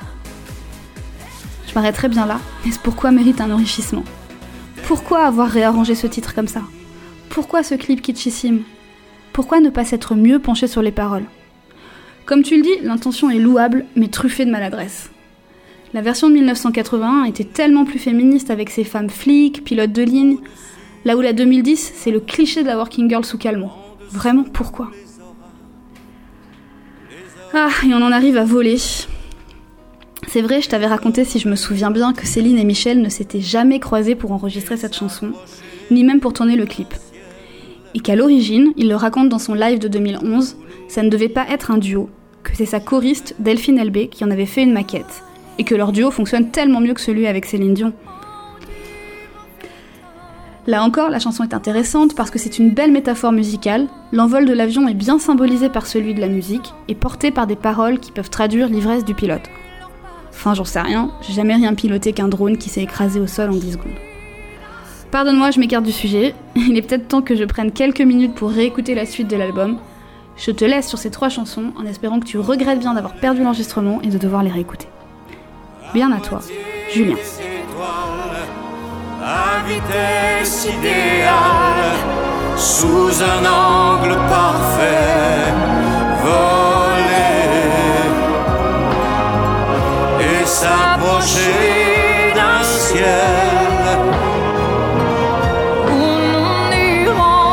Je 1.68 1.74
m'arrêterai 1.74 2.08
bien 2.08 2.26
là, 2.26 2.40
mais 2.64 2.72
ce 2.72 2.78
pourquoi 2.78 3.10
mérite 3.10 3.40
un 3.40 3.50
enrichissement? 3.50 4.04
Pourquoi 4.86 5.26
avoir 5.26 5.48
réarrangé 5.48 5.94
ce 5.94 6.06
titre 6.06 6.34
comme 6.34 6.48
ça? 6.48 6.62
Pourquoi 7.28 7.62
ce 7.62 7.74
clip 7.74 8.00
kitschissime? 8.00 8.62
Pourquoi 9.34 9.60
ne 9.60 9.68
pas 9.68 9.84
s'être 9.84 10.14
mieux 10.14 10.38
penché 10.38 10.66
sur 10.66 10.80
les 10.80 10.92
paroles? 10.92 11.26
Comme 12.24 12.42
tu 12.42 12.56
le 12.56 12.62
dis, 12.62 12.78
l'intention 12.82 13.28
est 13.30 13.38
louable, 13.38 13.84
mais 13.96 14.08
truffée 14.08 14.46
de 14.46 14.50
maladresse. 14.50 15.10
La 15.94 16.00
version 16.00 16.28
de 16.28 16.34
1981 16.34 17.24
était 17.24 17.44
tellement 17.44 17.84
plus 17.84 17.98
féministe 17.98 18.50
avec 18.50 18.70
ses 18.70 18.84
femmes 18.84 19.10
flics, 19.10 19.62
pilotes 19.62 19.92
de 19.92 20.02
ligne, 20.02 20.38
là 21.04 21.16
où 21.16 21.20
la 21.20 21.32
2010, 21.32 21.92
c'est 21.94 22.10
le 22.10 22.20
cliché 22.20 22.62
de 22.62 22.66
la 22.66 22.76
working 22.76 23.08
girl 23.08 23.24
sous 23.24 23.38
calmant. 23.38 23.76
Vraiment, 24.10 24.44
pourquoi? 24.44 24.90
Ah, 27.54 27.70
et 27.86 27.94
on 27.94 28.02
en 28.02 28.12
arrive 28.12 28.36
à 28.36 28.44
voler. 28.44 28.76
C'est 30.26 30.42
vrai, 30.42 30.60
je 30.60 30.68
t'avais 30.68 30.86
raconté, 30.86 31.24
si 31.24 31.38
je 31.38 31.48
me 31.48 31.56
souviens 31.56 31.90
bien, 31.90 32.12
que 32.12 32.26
Céline 32.26 32.58
et 32.58 32.64
Michel 32.64 33.00
ne 33.00 33.08
s'étaient 33.08 33.40
jamais 33.40 33.78
croisés 33.78 34.14
pour 34.14 34.32
enregistrer 34.32 34.76
cette 34.76 34.96
chanson, 34.96 35.32
ni 35.90 36.04
même 36.04 36.20
pour 36.20 36.32
tourner 36.32 36.56
le 36.56 36.66
clip. 36.66 36.92
Et 37.94 38.00
qu'à 38.00 38.16
l'origine, 38.16 38.72
il 38.76 38.88
le 38.88 38.96
raconte 38.96 39.28
dans 39.28 39.38
son 39.38 39.54
live 39.54 39.78
de 39.78 39.88
2011, 39.88 40.56
ça 40.88 41.02
ne 41.02 41.08
devait 41.08 41.28
pas 41.28 41.46
être 41.48 41.70
un 41.70 41.78
duo, 41.78 42.10
que 42.42 42.54
c'est 42.54 42.66
sa 42.66 42.80
choriste 42.80 43.36
Delphine 43.38 43.78
Elbé 43.78 44.08
qui 44.08 44.24
en 44.24 44.30
avait 44.30 44.46
fait 44.46 44.62
une 44.62 44.72
maquette, 44.72 45.22
et 45.58 45.64
que 45.64 45.74
leur 45.74 45.92
duo 45.92 46.10
fonctionne 46.10 46.50
tellement 46.50 46.80
mieux 46.80 46.94
que 46.94 47.00
celui 47.00 47.26
avec 47.26 47.46
Céline 47.46 47.74
Dion. 47.74 47.92
Là 50.66 50.82
encore, 50.82 51.08
la 51.08 51.18
chanson 51.18 51.44
est 51.44 51.54
intéressante 51.54 52.14
parce 52.14 52.30
que 52.30 52.38
c'est 52.38 52.58
une 52.58 52.70
belle 52.70 52.92
métaphore 52.92 53.32
musicale, 53.32 53.86
l'envol 54.12 54.44
de 54.44 54.52
l'avion 54.52 54.86
est 54.86 54.94
bien 54.94 55.18
symbolisé 55.18 55.70
par 55.70 55.86
celui 55.86 56.12
de 56.12 56.20
la 56.20 56.28
musique, 56.28 56.74
et 56.88 56.94
porté 56.94 57.30
par 57.30 57.46
des 57.46 57.56
paroles 57.56 57.98
qui 57.98 58.12
peuvent 58.12 58.28
traduire 58.28 58.68
l'ivresse 58.68 59.06
du 59.06 59.14
pilote. 59.14 59.48
Enfin, 60.38 60.54
j'en 60.54 60.64
sais 60.64 60.80
rien, 60.80 61.10
j'ai 61.20 61.32
jamais 61.32 61.56
rien 61.56 61.74
piloté 61.74 62.12
qu'un 62.12 62.28
drone 62.28 62.58
qui 62.58 62.68
s'est 62.68 62.82
écrasé 62.82 63.18
au 63.18 63.26
sol 63.26 63.50
en 63.50 63.56
10 63.56 63.72
secondes. 63.72 63.96
Pardonne-moi, 65.10 65.50
je 65.50 65.58
m'écarte 65.58 65.82
du 65.82 65.90
sujet. 65.90 66.32
Il 66.54 66.76
est 66.76 66.82
peut-être 66.82 67.08
temps 67.08 67.22
que 67.22 67.34
je 67.34 67.42
prenne 67.42 67.72
quelques 67.72 68.02
minutes 68.02 68.36
pour 68.36 68.50
réécouter 68.50 68.94
la 68.94 69.04
suite 69.04 69.26
de 69.26 69.34
l'album. 69.34 69.78
Je 70.36 70.52
te 70.52 70.64
laisse 70.64 70.86
sur 70.86 70.96
ces 70.96 71.10
trois 71.10 71.28
chansons 71.28 71.72
en 71.76 71.84
espérant 71.86 72.20
que 72.20 72.24
tu 72.24 72.38
regrettes 72.38 72.78
bien 72.78 72.94
d'avoir 72.94 73.14
perdu 73.14 73.42
l'enregistrement 73.42 74.00
et 74.02 74.06
de 74.06 74.18
devoir 74.18 74.44
les 74.44 74.50
réécouter. 74.50 74.86
Bien 75.92 76.12
à 76.12 76.20
toi, 76.20 76.40
Julien. 76.94 77.16
s'approcher 90.60 92.34
d'un 92.34 92.62
ciel. 92.62 93.98
Nous 95.98 96.20
n'irons 96.72 97.50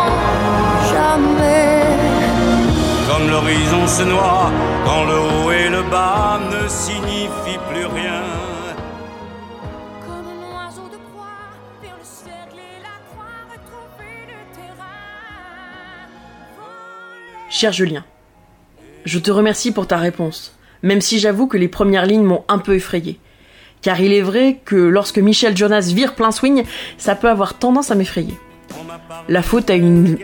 jamais. 0.94 1.84
Comme 3.08 3.26
l'horizon 3.30 3.84
se 3.88 4.04
noie, 4.04 4.52
quand 4.86 5.04
le 5.12 5.18
haut 5.30 5.52
et 5.52 5.70
le 5.70 5.84
bas 5.84 6.40
ne 6.54 6.68
signifient 6.68 7.64
plus 7.70 7.86
rien. 8.00 8.24
Comme 10.08 10.32
moison 10.50 10.88
de 10.96 11.00
croix 11.10 11.46
per 11.82 11.94
le 12.00 12.06
cercle 12.24 12.60
et 12.72 12.78
la 12.90 12.98
croix 13.10 13.42
de 13.52 13.58
trouper 13.70 14.16
le 14.32 14.40
terrain 14.58 15.02
Cher 17.50 17.72
Julien, 17.72 18.04
je 19.06 19.20
te 19.20 19.30
remercie 19.30 19.72
pour 19.72 19.86
ta 19.86 19.98
réponse 19.98 20.56
même 20.86 21.02
si 21.02 21.20
j'avoue 21.20 21.48
que 21.48 21.58
les 21.58 21.68
premières 21.68 22.06
lignes 22.06 22.24
m'ont 22.24 22.46
un 22.48 22.60
peu 22.60 22.76
effrayé. 22.76 23.20
Car 23.82 24.00
il 24.00 24.14
est 24.14 24.22
vrai 24.22 24.62
que 24.64 24.76
lorsque 24.76 25.18
Michel 25.18 25.58
Jonas 25.58 25.92
vire 25.94 26.16
plein 26.16 26.32
swing, 26.32 26.64
ça 26.98 27.16
peut 27.16 27.28
avoir 27.28 27.56
tendance 27.56 27.92
à 27.92 27.96
m'effrayer. 27.96 28.36
La 29.28 29.42
faute 29.42 29.70
à 29.70 29.76
une 29.76 30.18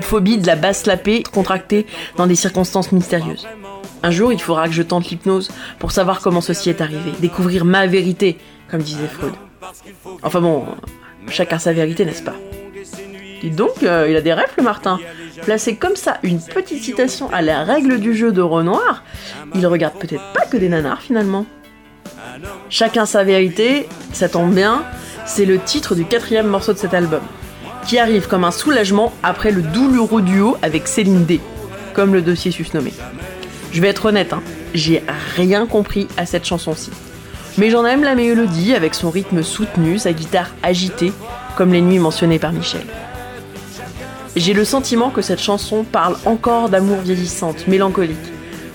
phobie 0.00 0.38
de 0.38 0.46
la 0.46 0.56
basse 0.56 0.86
lapée 0.86 1.22
contractée 1.22 1.86
dans 2.16 2.26
des 2.26 2.34
circonstances 2.34 2.90
mystérieuses. 2.90 3.46
Un 4.02 4.10
jour, 4.10 4.32
il 4.32 4.40
faudra 4.40 4.66
que 4.66 4.74
je 4.74 4.82
tente 4.82 5.08
l'hypnose 5.08 5.50
pour 5.78 5.92
savoir 5.92 6.20
comment 6.20 6.40
ceci 6.40 6.68
est 6.68 6.80
arrivé, 6.80 7.12
découvrir 7.20 7.64
ma 7.64 7.86
vérité, 7.86 8.38
comme 8.70 8.82
disait 8.82 9.06
Freud. 9.06 9.34
Enfin 10.22 10.40
bon, 10.40 10.64
chacun 11.28 11.58
sa 11.58 11.72
vérité, 11.72 12.04
n'est-ce 12.04 12.22
pas? 12.22 12.34
Dis 13.40 13.50
donc, 13.50 13.82
euh, 13.82 14.06
il 14.08 14.16
a 14.16 14.20
des 14.20 14.32
rêves, 14.32 14.52
le 14.56 14.62
Martin. 14.62 14.98
Placer 15.42 15.76
comme 15.76 15.96
ça 15.96 16.18
une 16.22 16.40
petite 16.40 16.82
citation 16.82 17.30
à 17.32 17.42
la 17.42 17.64
règle 17.64 17.98
du 17.98 18.14
jeu 18.14 18.32
de 18.32 18.42
Renoir, 18.42 19.04
il 19.54 19.66
regarde 19.66 19.98
peut-être 19.98 20.32
pas 20.32 20.46
que 20.46 20.56
des 20.56 20.68
nanars 20.68 21.00
finalement. 21.00 21.46
Chacun 22.70 23.06
sa 23.06 23.24
vérité, 23.24 23.88
ça 24.12 24.28
tombe 24.28 24.52
bien, 24.52 24.82
c'est 25.26 25.44
le 25.44 25.58
titre 25.58 25.94
du 25.94 26.04
quatrième 26.04 26.46
morceau 26.46 26.72
de 26.72 26.78
cet 26.78 26.94
album, 26.94 27.22
qui 27.86 27.98
arrive 27.98 28.26
comme 28.26 28.44
un 28.44 28.50
soulagement 28.50 29.12
après 29.22 29.50
le 29.50 29.62
douloureux 29.62 30.22
duo 30.22 30.56
avec 30.62 30.88
Céline 30.88 31.24
D, 31.24 31.40
comme 31.94 32.12
le 32.12 32.22
dossier 32.22 32.50
susnommé. 32.50 32.92
Je 33.72 33.80
vais 33.80 33.88
être 33.88 34.06
honnête, 34.06 34.32
hein, 34.32 34.42
j'ai 34.74 35.02
rien 35.36 35.66
compris 35.66 36.08
à 36.16 36.26
cette 36.26 36.44
chanson-ci. 36.44 36.90
Mais 37.58 37.70
j'en 37.70 37.84
aime 37.84 38.02
la 38.02 38.14
mélodie 38.14 38.74
avec 38.74 38.94
son 38.94 39.10
rythme 39.10 39.42
soutenu, 39.42 39.98
sa 39.98 40.12
guitare 40.12 40.50
agitée, 40.62 41.12
comme 41.56 41.72
les 41.72 41.80
nuits 41.80 41.98
mentionnées 41.98 42.38
par 42.38 42.52
Michel. 42.52 42.84
J'ai 44.38 44.52
le 44.52 44.64
sentiment 44.64 45.10
que 45.10 45.20
cette 45.20 45.40
chanson 45.40 45.82
parle 45.82 46.16
encore 46.24 46.68
d'amour 46.68 46.98
vieillissante, 46.98 47.66
mélancolique. 47.66 48.16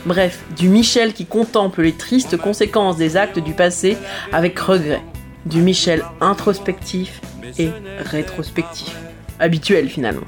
Bref, 0.05 0.39
du 0.57 0.67
Michel 0.67 1.13
qui 1.13 1.25
contemple 1.25 1.83
les 1.83 1.93
tristes 1.93 2.35
conséquences 2.35 2.97
des 2.97 3.15
actes 3.15 3.39
du 3.39 3.53
passé 3.53 3.97
avec 4.33 4.59
regret. 4.59 5.01
Du 5.45 5.61
Michel 5.61 6.03
introspectif 6.19 7.21
et 7.57 7.69
rétrospectif. 7.99 8.93
Habituel 9.39 9.87
finalement. 9.87 10.27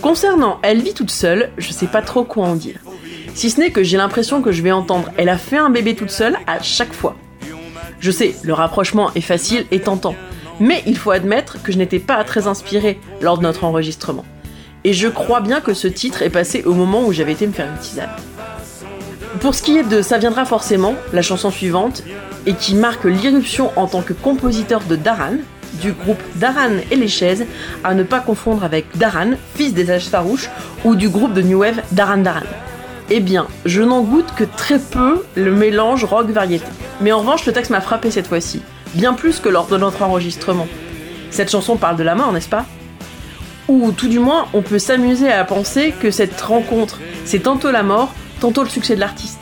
Concernant 0.00 0.58
Elle 0.62 0.80
vit 0.80 0.94
toute 0.94 1.10
seule, 1.10 1.50
je 1.58 1.70
sais 1.70 1.86
pas 1.86 2.00
trop 2.00 2.24
quoi 2.24 2.46
en 2.46 2.54
dire. 2.54 2.80
Si 3.34 3.50
ce 3.50 3.60
n'est 3.60 3.72
que 3.72 3.82
j'ai 3.82 3.98
l'impression 3.98 4.40
que 4.40 4.52
je 4.52 4.62
vais 4.62 4.72
entendre 4.72 5.10
Elle 5.18 5.28
a 5.28 5.36
fait 5.36 5.58
un 5.58 5.68
bébé 5.68 5.96
toute 5.96 6.10
seule 6.10 6.38
à 6.46 6.62
chaque 6.62 6.94
fois. 6.94 7.14
Je 8.00 8.10
sais, 8.10 8.34
le 8.42 8.54
rapprochement 8.54 9.12
est 9.14 9.20
facile 9.20 9.66
et 9.70 9.80
tentant, 9.80 10.14
mais 10.60 10.82
il 10.86 10.96
faut 10.96 11.10
admettre 11.10 11.62
que 11.62 11.72
je 11.72 11.78
n'étais 11.78 11.98
pas 11.98 12.22
très 12.24 12.46
inspirée 12.46 13.00
lors 13.20 13.38
de 13.38 13.42
notre 13.42 13.64
enregistrement. 13.64 14.24
Et 14.84 14.92
je 14.92 15.08
crois 15.08 15.40
bien 15.40 15.60
que 15.60 15.74
ce 15.74 15.88
titre 15.88 16.22
est 16.22 16.30
passé 16.30 16.62
au 16.64 16.74
moment 16.74 17.04
où 17.04 17.12
j'avais 17.12 17.32
été 17.32 17.46
me 17.46 17.52
faire 17.52 17.68
une 17.68 17.78
tisane. 17.78 18.10
Pour 19.40 19.54
ce 19.54 19.62
qui 19.62 19.78
est 19.78 19.82
de 19.82 20.02
Ça 20.02 20.18
viendra 20.18 20.44
forcément, 20.44 20.94
la 21.12 21.22
chanson 21.22 21.50
suivante, 21.50 22.04
et 22.46 22.54
qui 22.54 22.74
marque 22.74 23.04
l'irruption 23.04 23.70
en 23.76 23.86
tant 23.86 24.02
que 24.02 24.12
compositeur 24.12 24.82
de 24.88 24.96
Daran, 24.96 25.36
du 25.80 25.92
groupe 25.92 26.22
Daran 26.36 26.76
et 26.90 26.96
les 26.96 27.08
chaises, 27.08 27.46
à 27.82 27.94
ne 27.94 28.02
pas 28.02 28.20
confondre 28.20 28.62
avec 28.62 28.86
Daran, 28.96 29.32
fils 29.54 29.74
des 29.74 29.90
âges 29.90 30.06
farouches, 30.06 30.50
ou 30.84 30.94
du 30.94 31.08
groupe 31.08 31.32
de 31.32 31.42
New 31.42 31.58
Wave 31.60 31.80
Daran 31.92 32.18
Daran. 32.18 32.46
Eh 33.10 33.20
bien, 33.20 33.48
je 33.64 33.82
n'en 33.82 34.02
goûte 34.02 34.32
que 34.36 34.44
très 34.44 34.78
peu 34.78 35.24
le 35.34 35.52
mélange 35.52 36.04
rock-variété. 36.04 36.64
Mais 37.00 37.12
en 37.12 37.20
revanche, 37.20 37.44
le 37.44 37.52
texte 37.52 37.70
m'a 37.70 37.80
frappé 37.80 38.10
cette 38.10 38.28
fois-ci, 38.28 38.62
bien 38.94 39.14
plus 39.14 39.40
que 39.40 39.48
lors 39.48 39.66
de 39.66 39.76
notre 39.76 40.02
enregistrement. 40.02 40.68
Cette 41.30 41.50
chanson 41.50 41.76
parle 41.76 41.96
de 41.96 42.02
la 42.02 42.14
mort, 42.14 42.32
n'est-ce 42.32 42.48
pas? 42.48 42.64
Ou 43.68 43.92
tout 43.92 44.08
du 44.08 44.18
moins, 44.18 44.46
on 44.52 44.62
peut 44.62 44.78
s'amuser 44.78 45.30
à 45.30 45.44
penser 45.44 45.92
que 46.00 46.10
cette 46.10 46.40
rencontre, 46.40 47.00
c'est 47.24 47.40
tantôt 47.40 47.70
la 47.70 47.82
mort, 47.82 48.12
tantôt 48.40 48.62
le 48.62 48.68
succès 48.68 48.94
de 48.94 49.00
l'artiste. 49.00 49.40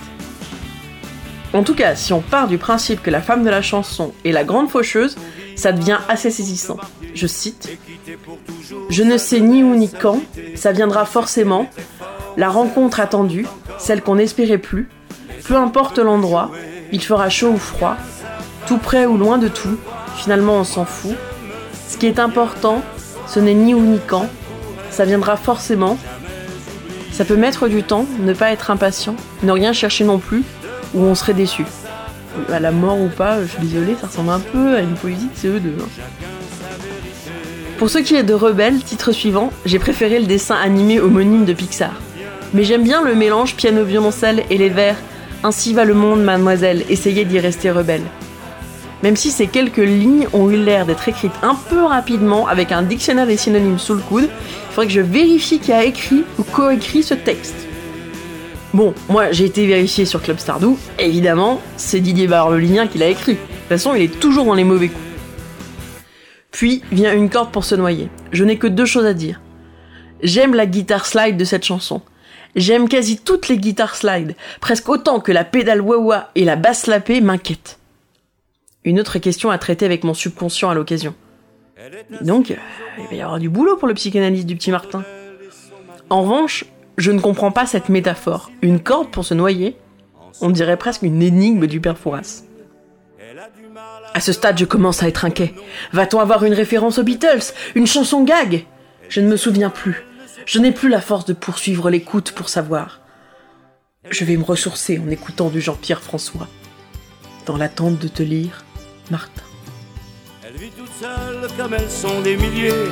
En 1.53 1.65
tout 1.65 1.75
cas, 1.75 1.95
si 1.95 2.13
on 2.13 2.21
part 2.21 2.49
du 2.49 2.57
principe 2.57 3.03
que 3.03 3.11
la 3.11 3.21
femme 3.21 3.45
de 3.45 3.51
la 3.51 3.61
chanson 3.61 4.15
est 4.25 4.33
la 4.33 4.45
grande 4.45 4.71
faucheuse, 4.71 5.17
ça 5.55 5.73
devient 5.73 5.99
assez 6.09 6.31
saisissant. 6.31 6.79
Je 7.15 7.27
cite 7.27 7.69
Je 8.89 9.03
ne 9.03 9.19
sais 9.19 9.41
ni 9.41 9.63
où 9.63 9.75
ni 9.75 9.91
quand, 9.91 10.21
ça 10.55 10.73
viendra 10.73 11.05
forcément, 11.05 11.69
la 12.39 12.49
rencontre 12.49 13.01
attendue, 13.01 13.47
celle 13.79 14.03
qu'on 14.03 14.15
n'espérait 14.15 14.59
plus, 14.59 14.89
peu 15.45 15.57
importe 15.57 15.99
l'endroit, 15.99 16.51
il 16.91 17.03
fera 17.03 17.29
chaud 17.29 17.51
ou 17.51 17.59
froid, 17.59 17.97
tout 18.67 18.79
près 18.79 19.07
ou 19.07 19.17
loin 19.17 19.39
de 19.39 19.49
tout, 19.49 19.77
finalement 20.17 20.59
on 20.59 20.65
s'en 20.65 20.85
fout. 20.85 21.15
Ce 21.89 21.97
qui 21.97 22.07
est 22.07 22.19
important, 22.19 22.83
ce 23.27 23.41
n'est 23.41 23.55
ni 23.55 23.75
où 23.75 23.81
ni 23.81 23.99
quand, 24.07 24.29
ça 24.91 25.05
viendra 25.05 25.37
forcément. 25.37 25.99
Ça 27.13 27.25
peut 27.25 27.37
mettre 27.37 27.69
du 27.69 27.83
temps, 27.83 28.07
ne 28.21 28.33
pas 28.33 28.51
être 28.53 28.71
impatient, 28.71 29.17
ne 29.43 29.53
rien 29.53 29.73
chercher 29.73 30.05
non 30.05 30.19
plus, 30.19 30.43
ou 30.95 31.03
on 31.03 31.15
serait 31.15 31.35
déçu. 31.35 31.65
À 32.51 32.61
la 32.61 32.73
mort 32.73 32.99
ou 32.99 33.09
pas, 33.09 33.43
je 33.43 33.49
suis 33.49 33.59
désolée, 33.67 33.97
ça 34.01 34.07
ressemble 34.07 34.31
un 34.31 34.41
peu 34.41 34.77
à 34.77 34.81
une 34.81 34.95
poésie 34.95 35.29
de 35.29 35.49
CE2. 35.49 35.69
hein. 35.81 36.03
Pour 37.79 37.91
ce 37.91 37.99
qui 37.99 38.15
est 38.15 38.23
de 38.23 38.33
Rebelle, 38.33 38.83
titre 38.83 39.13
suivant, 39.13 39.53
j'ai 39.67 39.79
préféré 39.79 40.21
le 40.21 40.27
dessin 40.27 40.55
animé 40.55 41.01
homonyme 41.01 41.45
de 41.45 41.53
Pixar. 41.53 41.93
Mais 42.55 42.65
j'aime 42.65 42.85
bien 42.85 43.03
le 43.03 43.15
mélange 43.15 43.57
piano-violoncelle 43.57 44.45
et 44.51 44.57
les 44.57 44.69
vers 44.69 44.97
Ainsi 45.43 45.75
va 45.75 45.85
le 45.85 45.95
monde, 45.95 46.23
mademoiselle, 46.23 46.85
essayez 46.89 47.25
d'y 47.25 47.41
rester 47.41 47.71
rebelle. 47.71 48.05
Même 49.03 49.17
si 49.17 49.31
ces 49.31 49.49
quelques 49.49 49.79
lignes 49.79 50.29
ont 50.33 50.49
eu 50.49 50.57
l'air 50.57 50.87
d'être 50.87 51.09
écrites 51.09 51.33
un 51.43 51.55
peu 51.55 51.83
rapidement 51.85 52.47
avec 52.47 52.71
un 52.71 52.83
dictionnaire 52.83 53.27
des 53.27 53.37
synonymes 53.37 53.79
sous 53.79 53.95
le 53.95 54.01
coude, 54.01 54.29
il 54.29 54.73
faudrait 54.73 54.87
que 54.87 54.93
je 54.93 55.01
vérifie 55.01 55.59
qui 55.59 55.73
a 55.73 55.85
écrit 55.85 56.25
ou 56.39 56.45
coécrit 56.45 57.03
ce 57.03 57.15
texte. 57.15 57.67
Bon, 58.73 58.95
moi 59.09 59.33
j'ai 59.33 59.45
été 59.45 59.67
vérifié 59.67 60.05
sur 60.05 60.23
Club 60.23 60.39
Stardou, 60.39 60.79
évidemment, 60.99 61.61
c'est 61.77 62.01
Didier 62.01 62.29
Barbelinien 62.29 62.87
qui 62.87 62.99
l'a 62.99 63.09
écrit. 63.09 63.35
De 63.35 63.39
toute 63.39 63.69
façon, 63.69 63.95
il 63.95 64.03
est 64.03 64.21
toujours 64.21 64.45
dans 64.45 64.55
les 64.55 64.65
mauvais 64.65 64.89
coups. 64.89 65.05
Puis 66.53 66.83
vient 66.93 67.13
une 67.13 67.29
corde 67.29 67.51
pour 67.51 67.65
se 67.65 67.75
noyer. 67.75 68.09
Je 68.31 68.45
n'ai 68.45 68.57
que 68.57 68.67
deux 68.67 68.87
choses 68.87 69.07
à 69.07 69.15
dire. 69.15 69.41
J'aime 70.23 70.55
la 70.55 70.67
guitare 70.67 71.07
slide 71.07 71.37
de 71.37 71.45
cette 71.45 71.65
chanson. 71.65 72.03
J'aime 72.55 72.89
quasi 72.89 73.19
toutes 73.19 73.49
les 73.49 73.59
guitares 73.59 73.97
slide, 73.97 74.37
presque 74.61 74.89
autant 74.89 75.21
que 75.21 75.33
la 75.33 75.45
pédale 75.45 75.81
wah 75.81 76.31
et 76.35 76.45
la 76.45 76.57
basse 76.57 76.87
lapée 76.87 77.21
m'inquiètent. 77.21 77.79
Une 78.85 78.99
autre 78.99 79.19
question 79.19 79.51
à 79.51 79.59
traiter 79.59 79.85
avec 79.85 80.03
mon 80.03 80.15
subconscient 80.15 80.71
à 80.71 80.75
l'occasion. 80.75 81.15
Et 82.21 82.25
donc, 82.25 82.51
il 82.51 83.07
va 83.07 83.15
y 83.15 83.23
avoir 83.23 83.39
du 83.39 83.49
boulot 83.49 83.77
pour 83.77 83.89
le 83.89 83.95
psychanalyste 83.95 84.47
du 84.47 84.57
petit 84.57 84.71
Martin. 84.71 85.05
En 86.11 86.23
revanche, 86.23 86.65
je 86.99 87.11
ne 87.11 87.21
comprends 87.21 87.53
pas 87.53 87.67
cette 87.67 87.89
métaphore. 87.89 88.51
Une 88.61 88.81
corde 88.81 89.11
pour 89.11 89.25
se 89.25 89.35
noyer 89.35 89.77
On 90.41 90.51
dirait 90.51 90.77
presque 90.77 91.03
une 91.03 91.23
énigme 91.23 91.67
du 91.67 91.81
père 91.81 91.97
Fouras. 91.97 92.43
À 94.15 94.21
ce 94.21 94.33
stade, 94.33 94.59
je 94.59 94.65
commence 94.65 95.03
à 95.03 95.09
être 95.09 95.25
inquiet. 95.25 95.55
Va-t-on 95.93 96.21
avoir 96.21 96.45
une 96.45 96.53
référence 96.53 96.99
aux 96.99 97.03
Beatles 97.03 97.53
Une 97.75 97.87
chanson 97.87 98.25
gag? 98.25 98.67
Je 99.09 99.21
ne 99.21 99.29
me 99.29 99.37
souviens 99.37 99.71
plus. 99.71 100.05
Je 100.45 100.59
n'ai 100.59 100.73
plus 100.73 100.89
la 100.89 101.01
force 101.01 101.25
de 101.25 101.33
poursuivre 101.33 101.89
l'écoute 101.89 102.33
pour 102.33 102.49
savoir. 102.49 103.01
Je 104.11 104.25
vais 104.25 104.37
me 104.37 104.45
ressourcer 104.45 104.99
en 104.99 105.09
écoutant 105.09 105.49
du 105.49 105.61
Jean-Pierre 105.61 106.03
François. 106.03 106.49
Dans 107.47 107.57
l'attente 107.57 107.99
de 107.99 108.09
te 108.09 108.23
lire, 108.23 108.65
Elle 110.45 110.57
vit 110.57 110.71
toute 110.71 110.91
seule 111.01 111.49
comme 111.59 111.75
elles 111.75 111.91
sont 111.91 112.21
des 112.23 112.37
milliers. 112.37 112.89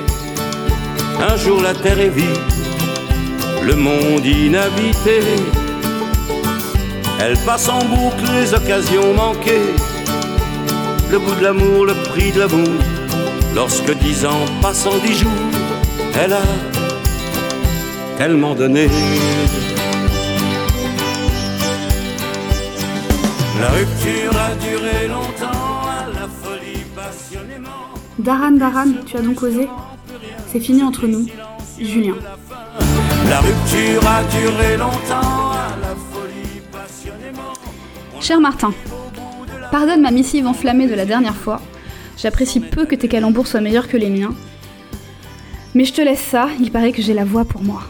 Un 1.20 1.36
jour 1.36 1.62
la 1.62 1.74
terre 1.74 1.98
est 1.98 2.10
vide, 2.10 2.26
le 3.62 3.74
monde 3.74 4.24
inhabité. 4.24 5.20
Elle 7.20 7.38
passe 7.38 7.68
en 7.68 7.84
boucle 7.84 8.24
les 8.34 8.52
occasions 8.54 9.14
manquées. 9.14 9.74
Le 11.10 11.18
goût 11.18 11.34
de 11.34 11.42
l'amour, 11.42 11.86
le 11.86 11.94
prix 12.10 12.32
de 12.32 12.40
l'amour. 12.40 12.80
Lorsque 13.54 13.92
dix 13.98 14.24
ans 14.24 14.44
passent 14.62 14.86
en 14.86 14.98
dix 14.98 15.18
jours, 15.18 15.30
elle 16.22 16.34
a 16.34 16.42
tellement 18.16 18.54
donné. 18.54 18.88
La 23.60 23.68
rupture 23.70 24.34
a 24.38 24.54
duré 24.54 25.08
longtemps, 25.08 25.49
Daran, 28.20 28.52
Daran, 28.52 28.92
tu 29.06 29.16
as 29.16 29.22
donc 29.22 29.42
osé 29.42 29.66
C'est 30.46 30.60
fini 30.60 30.82
entre 30.82 31.06
nous. 31.06 31.26
Julien. 31.78 32.14
La 33.30 33.40
rupture 33.40 34.06
a 34.06 34.22
duré 34.24 34.76
longtemps, 34.76 35.50
à 35.52 35.76
la 35.80 35.94
folie 36.12 36.60
passionnément. 36.70 37.54
Cher 38.20 38.38
Martin, 38.40 38.74
pardonne 39.70 40.02
ma 40.02 40.10
missive 40.10 40.46
enflammée 40.46 40.86
de 40.86 40.94
la 40.94 41.06
dernière 41.06 41.36
fois. 41.36 41.62
J'apprécie 42.18 42.60
peu 42.60 42.84
que 42.84 42.94
tes 42.94 43.08
calembours 43.08 43.46
soient 43.46 43.62
meilleurs 43.62 43.88
que 43.88 43.96
les 43.96 44.10
miens. 44.10 44.34
Mais 45.74 45.86
je 45.86 45.94
te 45.94 46.02
laisse 46.02 46.20
ça, 46.20 46.48
il 46.60 46.70
paraît 46.70 46.92
que 46.92 47.00
j'ai 47.00 47.14
la 47.14 47.24
voix 47.24 47.46
pour 47.46 47.62
moi. 47.62 47.84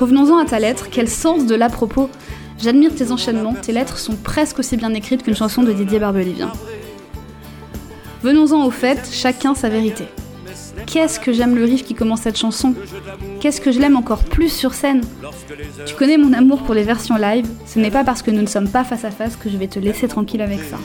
Revenons-en 0.00 0.38
à 0.38 0.46
ta 0.46 0.58
lettre, 0.58 0.88
quel 0.90 1.08
sens 1.08 1.46
de 1.46 1.54
l'à 1.54 1.68
propos 1.68 2.10
J'admire 2.58 2.92
tes 2.94 3.12
enchaînements, 3.12 3.54
tes 3.54 3.72
lettres 3.72 3.98
sont 3.98 4.16
presque 4.16 4.58
aussi 4.58 4.76
bien 4.76 4.92
écrites 4.94 5.22
qu'une 5.22 5.36
chanson 5.36 5.62
de 5.62 5.72
Didier 5.72 6.00
Barbelivien. 6.00 6.50
Venons-en 8.22 8.66
au 8.66 8.70
fait, 8.70 9.08
chacun 9.12 9.54
sa 9.54 9.68
vérité. 9.68 10.04
qu'est-ce 10.86 11.20
que 11.20 11.32
j'aime 11.32 11.54
le 11.54 11.64
riff 11.64 11.84
qui 11.84 11.94
commence 11.94 12.22
cette 12.22 12.36
chanson? 12.36 12.74
Qu'est-ce 13.40 13.60
que 13.60 13.72
je 13.72 13.78
l'aime 13.78 13.96
encore 13.96 14.24
plus 14.24 14.50
sur 14.50 14.74
scène? 14.74 15.02
Tu 15.86 15.94
connais 15.94 16.18
mon 16.18 16.32
amour 16.32 16.62
pour 16.62 16.74
les 16.74 16.82
versions 16.82 17.16
live, 17.16 17.46
ce 17.66 17.78
n'est 17.78 17.90
pas 17.90 18.04
parce 18.04 18.22
que 18.22 18.30
nous 18.30 18.42
ne 18.42 18.46
sommes 18.46 18.68
pas 18.68 18.84
face 18.84 19.04
à 19.04 19.10
face 19.10 19.36
que 19.36 19.48
je 19.48 19.56
vais 19.56 19.68
te 19.68 19.78
laisser 19.78 20.08
tranquille 20.08 20.42
avec 20.42 20.60
ça. 20.60 20.76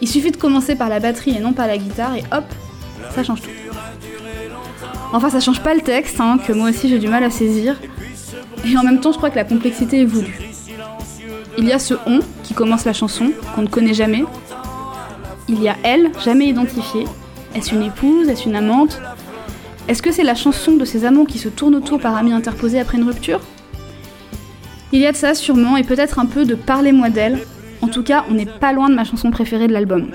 Il 0.00 0.08
suffit 0.08 0.30
de 0.30 0.36
commencer 0.38 0.74
par 0.76 0.88
la 0.88 1.00
batterie 1.00 1.36
et 1.36 1.40
non 1.40 1.52
par 1.52 1.66
la 1.66 1.76
guitare 1.76 2.16
et 2.16 2.24
hop, 2.32 2.44
ça 3.14 3.22
change 3.22 3.42
tout. 3.42 3.50
Enfin, 5.12 5.28
ça 5.28 5.40
change 5.40 5.60
pas 5.62 5.74
le 5.74 5.80
texte, 5.80 6.20
hein, 6.20 6.38
que 6.38 6.52
moi 6.52 6.70
aussi 6.70 6.88
j'ai 6.88 6.98
du 6.98 7.08
mal 7.08 7.24
à 7.24 7.30
saisir. 7.30 7.78
Et 8.64 8.76
en 8.76 8.82
même 8.82 9.00
temps, 9.00 9.12
je 9.12 9.16
crois 9.16 9.30
que 9.30 9.36
la 9.36 9.44
complexité 9.44 10.02
est 10.02 10.04
voulue. 10.04 10.38
Il 11.58 11.66
y 11.66 11.72
a 11.72 11.78
ce 11.78 11.94
on 12.06 12.20
qui 12.44 12.54
commence 12.54 12.84
la 12.84 12.92
chanson, 12.92 13.32
qu'on 13.54 13.62
ne 13.62 13.66
connaît 13.66 13.94
jamais. 13.94 14.24
Il 15.50 15.60
y 15.60 15.68
a 15.68 15.74
elle, 15.82 16.12
jamais 16.24 16.46
identifiée. 16.46 17.06
Est-ce 17.56 17.74
une 17.74 17.82
épouse? 17.82 18.28
Est-ce 18.28 18.48
une 18.48 18.54
amante? 18.54 19.00
Est-ce 19.88 20.00
que 20.00 20.12
c'est 20.12 20.22
la 20.22 20.36
chanson 20.36 20.76
de 20.76 20.84
ces 20.84 21.04
amants 21.04 21.24
qui 21.24 21.38
se 21.38 21.48
tournent 21.48 21.74
autour 21.74 21.98
par 21.98 22.16
amis 22.16 22.32
interposés 22.32 22.78
après 22.78 22.98
une 22.98 23.04
rupture? 23.04 23.40
Il 24.92 25.00
y 25.00 25.06
a 25.06 25.10
de 25.10 25.16
ça 25.16 25.34
sûrement, 25.34 25.76
et 25.76 25.82
peut-être 25.82 26.20
un 26.20 26.26
peu 26.26 26.44
de 26.44 26.54
Parlez-moi 26.54 27.10
d'elle. 27.10 27.40
En 27.82 27.88
tout 27.88 28.04
cas, 28.04 28.24
on 28.30 28.34
n'est 28.34 28.46
pas 28.46 28.72
loin 28.72 28.88
de 28.88 28.94
ma 28.94 29.02
chanson 29.02 29.32
préférée 29.32 29.66
de 29.66 29.72
l'album. 29.72 30.12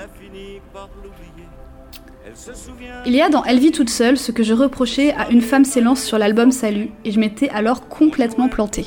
Il 3.04 3.12
y 3.12 3.20
a 3.20 3.28
dans 3.28 3.44
Elle 3.44 3.58
vit 3.58 3.72
toute 3.72 3.90
seule 3.90 4.16
ce 4.16 4.32
que 4.32 4.42
je 4.42 4.54
reprochais 4.54 5.12
à 5.12 5.28
Une 5.28 5.42
femme 5.42 5.66
s'élance 5.66 6.02
sur 6.02 6.16
l'album 6.16 6.50
Salut, 6.50 6.88
et 7.04 7.12
je 7.12 7.20
m'étais 7.20 7.50
alors 7.50 7.88
complètement 7.88 8.48
plantée. 8.48 8.86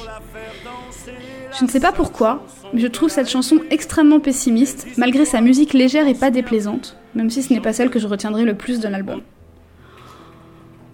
Je 1.60 1.63
ne 1.63 1.70
sais 1.70 1.79
pas 1.79 1.91
pourquoi, 1.91 2.44
je 2.73 2.88
trouve 2.88 3.09
cette 3.09 3.29
chanson 3.29 3.59
extrêmement 3.69 4.19
pessimiste, 4.19 4.88
malgré 4.97 5.25
sa 5.25 5.41
musique 5.41 5.73
légère 5.73 6.07
et 6.07 6.13
pas 6.13 6.31
déplaisante, 6.31 6.97
même 7.15 7.29
si 7.29 7.41
ce 7.41 7.53
n'est 7.53 7.61
pas 7.61 7.73
celle 7.73 7.89
que 7.89 7.99
je 7.99 8.07
retiendrai 8.07 8.43
le 8.45 8.55
plus 8.55 8.79
de 8.79 8.88
l'album. 8.88 9.21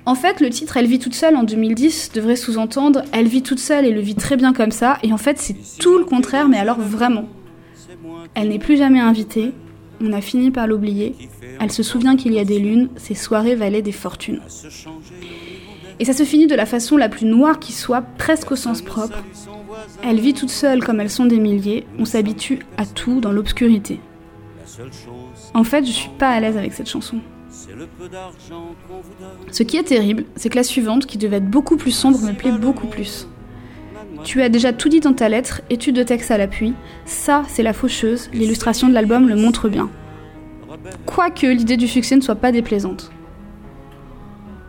En 0.06 0.16
fait, 0.16 0.40
le 0.40 0.50
titre 0.50 0.78
Elle 0.78 0.86
vit 0.86 1.00
toute 1.00 1.16
seule 1.16 1.36
en 1.36 1.44
2010 1.44 2.12
devrait 2.14 2.36
sous-entendre 2.36 3.02
Elle 3.12 3.28
vit 3.28 3.42
toute 3.42 3.60
seule 3.60 3.86
et 3.86 3.92
le 3.92 4.02
vit 4.02 4.16
très 4.16 4.38
bien 4.38 4.54
comme 4.54 4.72
ça, 4.72 4.98
et 5.04 5.12
en 5.12 5.18
fait 5.18 5.40
c'est 5.40 5.56
tout 5.80 5.98
le 5.98 6.06
contraire, 6.06 6.48
mais 6.48 6.60
alors 6.60 6.80
vraiment. 6.80 7.28
Elle 8.36 8.50
n'est 8.50 8.60
plus 8.60 8.78
jamais 8.78 9.00
invitée, 9.00 9.52
on 10.02 10.14
a 10.14 10.22
fini 10.22 10.52
par 10.52 10.68
l'oublier, 10.68 11.16
elle 11.60 11.72
se 11.72 11.84
souvient 11.84 12.16
qu'il 12.16 12.34
y 12.34 12.40
a 12.40 12.46
des 12.46 12.60
lunes, 12.60 12.90
ses 12.98 13.16
soirées 13.16 13.56
valaient 13.56 13.82
des 13.82 13.92
fortunes. 13.92 14.42
Et 16.00 16.06
ça 16.06 16.14
se 16.14 16.24
finit 16.24 16.48
de 16.48 16.56
la 16.56 16.66
façon 16.66 16.98
la 16.98 17.10
plus 17.10 17.26
noire 17.26 17.60
qui 17.60 17.72
soit, 17.72 18.02
presque 18.02 18.52
au 18.52 18.56
sens 18.56 18.82
propre. 18.82 19.24
Elle 20.04 20.20
vit 20.20 20.34
toute 20.34 20.50
seule 20.50 20.84
comme 20.84 21.00
elles 21.00 21.10
sont 21.10 21.26
des 21.26 21.40
milliers, 21.40 21.86
on 22.00 22.06
s'habitue 22.06 22.60
à 22.78 22.86
tout 22.86 23.22
dans 23.22 23.32
l'obscurité. 23.32 24.00
En 25.54 25.64
fait, 25.64 25.86
je 25.86 25.92
suis 25.92 26.10
pas 26.18 26.30
à 26.30 26.40
l'aise 26.40 26.58
avec 26.58 26.74
cette 26.74 26.90
chanson. 26.90 27.20
Ce 29.52 29.64
qui 29.64 29.78
est 29.78 29.84
terrible, 29.84 30.26
c'est 30.36 30.50
que 30.50 30.58
la 30.58 30.64
suivante, 30.64 31.06
qui 31.06 31.18
devait 31.18 31.38
être 31.38 31.50
beaucoup 31.50 31.78
plus 31.78 31.92
sombre, 31.92 32.20
me 32.22 32.34
plaît 32.34 32.52
beaucoup 32.52 32.88
plus. 32.88 33.28
Tu 34.24 34.42
as 34.42 34.50
déjà 34.50 34.74
tout 34.74 34.90
dit 34.90 35.00
dans 35.00 35.14
ta 35.14 35.30
lettre, 35.30 35.62
étude 35.70 35.96
de 35.96 36.04
texte 36.04 36.32
à 36.32 36.38
l'appui. 36.38 36.74
Ça, 37.06 37.44
c'est 37.48 37.64
la 37.64 37.74
faucheuse, 37.74 38.30
l'illustration 38.34 38.90
de 38.90 38.94
l'album 38.94 39.30
le 39.30 39.36
montre 39.36 39.70
bien. 39.70 39.90
Quoique 41.06 41.48
l'idée 41.48 41.78
du 41.78 41.88
succès 41.88 42.16
ne 42.16 42.22
soit 42.22 42.36
pas 42.36 42.52
déplaisante. 42.52 43.12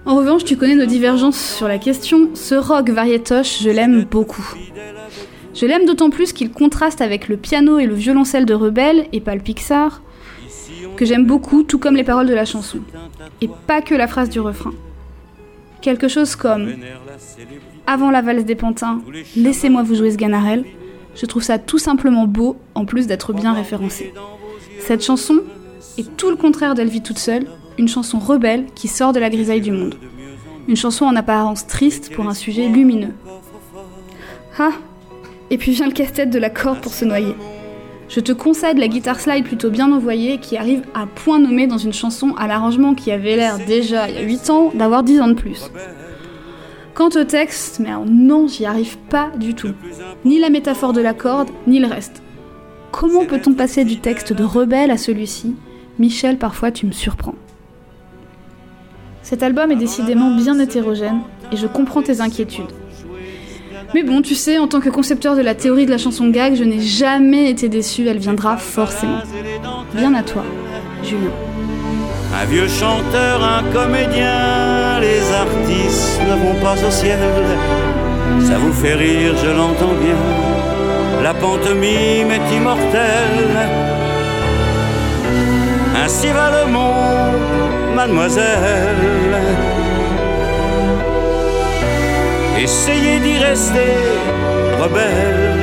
En 0.06 0.14
revanche, 0.14 0.44
tu 0.44 0.56
connais 0.56 0.76
nos 0.76 0.86
divergences 0.86 1.56
sur 1.56 1.66
la 1.66 1.78
question. 1.78 2.30
Ce 2.34 2.54
rock 2.54 2.90
variétoche, 2.90 3.60
je 3.60 3.70
l'aime 3.70 4.04
beaucoup. 4.04 4.54
Je 5.52 5.66
l'aime 5.66 5.84
d'autant 5.84 6.10
plus 6.10 6.32
qu'il 6.32 6.52
contraste 6.52 7.00
avec 7.00 7.26
le 7.26 7.36
piano 7.36 7.80
et 7.80 7.86
le 7.86 7.94
violoncelle 7.94 8.46
de 8.46 8.54
Rebelle, 8.54 9.08
et 9.12 9.20
pas 9.20 9.34
le 9.34 9.40
Pixar, 9.40 10.02
que 10.96 11.04
j'aime 11.04 11.26
beaucoup, 11.26 11.64
tout 11.64 11.80
comme 11.80 11.96
les 11.96 12.04
paroles 12.04 12.28
de 12.28 12.34
la 12.34 12.44
chanson. 12.44 12.78
Et 13.40 13.50
pas 13.66 13.82
que 13.82 13.96
la 13.96 14.06
phrase 14.06 14.30
du 14.30 14.38
refrain. 14.38 14.74
Quelque 15.80 16.06
chose 16.06 16.36
comme 16.36 16.74
Avant 17.88 18.12
la 18.12 18.22
valse 18.22 18.44
des 18.44 18.54
pantins, 18.54 19.00
laissez-moi 19.34 19.82
vous 19.82 19.96
jouer 19.96 20.12
ce 20.12 20.16
ganarelle. 20.16 20.64
Je 21.16 21.26
trouve 21.26 21.42
ça 21.42 21.58
tout 21.58 21.78
simplement 21.78 22.28
beau, 22.28 22.56
en 22.76 22.84
plus 22.84 23.08
d'être 23.08 23.32
bien 23.32 23.54
référencé. 23.54 24.14
Cette 24.78 25.02
chanson 25.02 25.40
est 25.98 26.16
tout 26.16 26.30
le 26.30 26.36
contraire 26.36 26.74
d'Elle 26.76 27.02
toute 27.02 27.18
seule, 27.18 27.46
une 27.78 27.88
chanson 27.88 28.18
rebelle 28.18 28.66
qui 28.74 28.88
sort 28.88 29.12
de 29.12 29.20
la 29.20 29.30
grisaille 29.30 29.60
du 29.60 29.72
monde. 29.72 29.96
Une 30.68 30.76
chanson 30.76 31.04
en 31.04 31.16
apparence 31.16 31.66
triste 31.66 32.12
pour 32.12 32.26
un 32.26 32.34
sujet 32.34 32.68
lumineux. 32.68 33.14
Ah 34.58 34.72
Et 35.50 35.58
puis 35.58 35.72
vient 35.72 35.86
le 35.86 35.92
casse-tête 35.92 36.30
de 36.30 36.38
la 36.38 36.50
corde 36.50 36.80
pour 36.80 36.94
se 36.94 37.04
noyer. 37.04 37.34
Je 38.08 38.20
te 38.20 38.32
concède 38.32 38.78
la 38.78 38.88
guitare 38.88 39.20
slide 39.20 39.44
plutôt 39.44 39.70
bien 39.70 39.92
envoyée 39.92 40.38
qui 40.38 40.56
arrive 40.56 40.82
à 40.94 41.06
point 41.06 41.38
nommé 41.38 41.66
dans 41.66 41.78
une 41.78 41.92
chanson 41.92 42.34
à 42.36 42.46
l'arrangement 42.46 42.94
qui 42.94 43.10
avait 43.10 43.36
l'air 43.36 43.58
déjà 43.66 44.08
il 44.08 44.14
y 44.14 44.18
a 44.18 44.22
8 44.22 44.50
ans 44.50 44.72
d'avoir 44.74 45.02
10 45.02 45.20
ans 45.20 45.28
de 45.28 45.34
plus. 45.34 45.70
Quant 46.94 47.08
au 47.08 47.24
texte, 47.24 47.78
mais 47.80 47.90
alors 47.90 48.06
non, 48.06 48.48
j'y 48.48 48.64
arrive 48.64 48.96
pas 49.10 49.30
du 49.36 49.54
tout. 49.54 49.72
Ni 50.24 50.38
la 50.38 50.48
métaphore 50.48 50.92
de 50.94 51.02
la 51.02 51.14
corde, 51.14 51.50
ni 51.66 51.78
le 51.78 51.86
reste. 51.86 52.22
Comment 52.90 53.26
peut-on 53.26 53.52
passer 53.52 53.84
du 53.84 53.98
texte 53.98 54.32
de 54.32 54.44
rebelle 54.44 54.90
à 54.90 54.96
celui-ci? 54.96 55.54
Michel, 55.98 56.38
parfois 56.38 56.70
tu 56.70 56.86
me 56.86 56.92
surprends. 56.92 57.34
Cet 59.28 59.42
album 59.42 59.72
est 59.72 59.76
décidément 59.76 60.30
bien 60.30 60.56
hétérogène 60.60 61.18
et 61.50 61.56
je 61.56 61.66
comprends 61.66 62.00
tes 62.00 62.20
inquiétudes. 62.20 62.70
Mais 63.92 64.04
bon, 64.04 64.22
tu 64.22 64.36
sais, 64.36 64.58
en 64.58 64.68
tant 64.68 64.78
que 64.78 64.88
concepteur 64.88 65.34
de 65.34 65.40
la 65.40 65.56
théorie 65.56 65.84
de 65.84 65.90
la 65.90 65.98
chanson 65.98 66.28
gag, 66.28 66.54
je 66.54 66.62
n'ai 66.62 66.78
jamais 66.80 67.50
été 67.50 67.68
déçu, 67.68 68.06
elle 68.06 68.18
viendra 68.18 68.56
forcément. 68.56 69.18
Bien 69.96 70.14
à 70.14 70.22
toi, 70.22 70.44
Julien. 71.02 71.32
Un 72.40 72.44
vieux 72.44 72.68
chanteur, 72.68 73.42
un 73.42 73.64
comédien, 73.72 75.00
les 75.00 75.20
artistes 75.32 76.20
ne 76.20 76.36
vont 76.44 76.60
pas 76.62 76.76
au 76.86 76.90
ciel. 76.92 77.18
Ça 78.42 78.58
vous 78.58 78.72
fait 78.72 78.94
rire, 78.94 79.34
je 79.42 79.50
l'entends 79.50 79.96
bien. 80.04 81.24
La 81.24 81.34
pantomime 81.34 82.30
est 82.30 82.56
immortelle. 82.56 83.56
Ainsi 86.04 86.28
va 86.28 86.64
le 86.64 86.70
monde, 86.70 87.55
mademoiselle. 87.96 88.94
Essayez 92.62 93.18
d'y 93.20 93.38
rester 93.38 93.92
rebelle. 94.82 95.56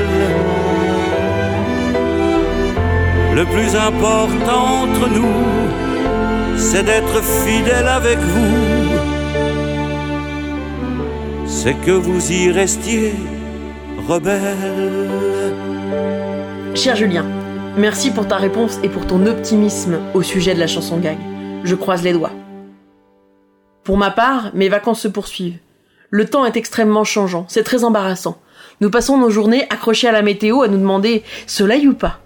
Le 3.40 3.46
plus 3.46 3.76
important 3.76 4.64
entre 4.84 5.06
nous, 5.18 5.38
c'est 6.58 6.84
d'être 6.84 7.18
fidèle 7.44 7.88
avec 7.88 8.18
vous. 8.18 8.58
C'est 11.46 11.76
que 11.86 11.92
vous 11.92 12.32
y 12.32 12.52
restiez 12.52 13.14
rebelle. 14.08 15.52
Cher 16.74 16.96
Julien, 16.96 17.26
merci 17.78 18.10
pour 18.10 18.28
ta 18.28 18.38
réponse 18.38 18.80
et 18.84 18.90
pour 18.90 19.06
ton 19.06 19.28
optimisme 19.28 20.00
au 20.16 20.24
sujet 20.24 20.56
de 20.56 20.60
la 20.60 20.68
chanson 20.68 20.98
gag. 20.98 21.33
Je 21.64 21.76
croise 21.76 22.04
les 22.04 22.12
doigts. 22.12 22.32
Pour 23.84 23.98
ma 23.98 24.12
part, 24.12 24.52
mes 24.54 24.68
vacances 24.68 25.02
se 25.02 25.08
poursuivent. 25.08 25.60
Le 26.10 26.26
temps 26.26 26.46
est 26.46 26.58
extrêmement 26.58 27.06
changeant, 27.06 27.46
c'est 27.48 27.64
très 27.64 27.86
embarrassant. 27.86 28.38
Nous 28.82 28.90
passons 28.90 29.18
nos 29.18 29.30
journées 29.30 29.66
accrochés 29.70 30.08
à 30.08 30.12
la 30.12 30.22
météo 30.22 30.62
à 30.62 30.68
nous 30.68 30.78
demander 30.78 31.24
soleil 31.48 31.88
ou 31.88 31.94
pas? 31.94 32.20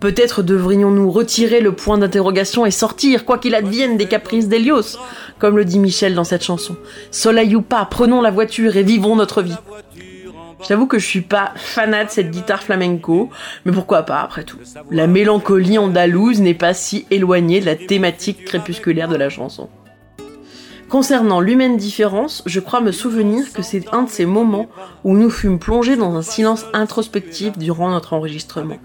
Peut-être 0.00 0.42
devrions-nous 0.42 1.10
retirer 1.10 1.60
le 1.60 1.72
point 1.72 1.98
d'interrogation 1.98 2.66
et 2.66 2.70
sortir, 2.70 3.24
quoi 3.24 3.38
qu'il 3.38 3.54
advienne 3.54 3.96
des 3.96 4.06
caprices 4.06 4.48
d'Hélios, 4.48 4.96
comme 5.38 5.56
le 5.56 5.64
dit 5.64 5.78
Michel 5.78 6.14
dans 6.14 6.24
cette 6.24 6.44
chanson. 6.44 6.76
Soleil 7.10 7.56
ou 7.56 7.62
pas, 7.62 7.84
prenons 7.84 8.20
la 8.20 8.30
voiture 8.30 8.76
et 8.76 8.84
vivons 8.84 9.16
notre 9.16 9.42
vie. 9.42 9.56
J'avoue 10.66 10.86
que 10.86 10.98
je 10.98 11.06
suis 11.06 11.20
pas 11.20 11.52
fanat 11.56 12.04
de 12.04 12.10
cette 12.10 12.30
guitare 12.30 12.62
flamenco, 12.62 13.30
mais 13.64 13.72
pourquoi 13.72 14.02
pas 14.02 14.20
après 14.20 14.44
tout. 14.44 14.58
La 14.90 15.06
mélancolie 15.06 15.78
andalouse 15.78 16.40
n'est 16.40 16.54
pas 16.54 16.74
si 16.74 17.06
éloignée 17.10 17.60
de 17.60 17.66
la 17.66 17.76
thématique 17.76 18.44
crépusculaire 18.44 19.08
de 19.08 19.16
la 19.16 19.28
chanson. 19.28 19.68
Concernant 20.88 21.40
l'humaine 21.40 21.76
différence, 21.76 22.42
je 22.46 22.60
crois 22.60 22.80
me 22.80 22.92
souvenir 22.92 23.52
que 23.52 23.62
c'est 23.62 23.92
un 23.92 24.04
de 24.04 24.08
ces 24.08 24.24
moments 24.24 24.68
où 25.04 25.14
nous 25.14 25.28
fûmes 25.28 25.58
plongés 25.58 25.96
dans 25.96 26.16
un 26.16 26.22
silence 26.22 26.64
introspectif 26.72 27.58
durant 27.58 27.90
notre 27.90 28.14
enregistrement, 28.14 28.78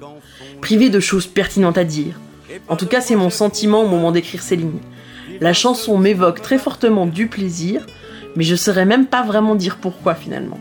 privés 0.61 0.89
de 0.89 0.99
choses 0.99 1.27
pertinentes 1.27 1.77
à 1.77 1.85
dire. 1.85 2.19
En 2.67 2.75
tout 2.75 2.87
cas, 2.87 2.99
c'est 2.99 3.15
mon 3.15 3.29
sentiment 3.29 3.83
au 3.83 3.87
moment 3.87 4.11
d'écrire 4.11 4.41
ces 4.41 4.57
lignes. 4.57 4.81
La 5.39 5.53
chanson 5.53 5.97
m'évoque 5.97 6.41
très 6.41 6.57
fortement 6.57 7.05
du 7.05 7.27
plaisir, 7.27 7.85
mais 8.35 8.43
je 8.43 8.55
saurais 8.55 8.85
même 8.85 9.07
pas 9.07 9.23
vraiment 9.23 9.55
dire 9.55 9.77
pourquoi 9.77 10.15
finalement. 10.15 10.59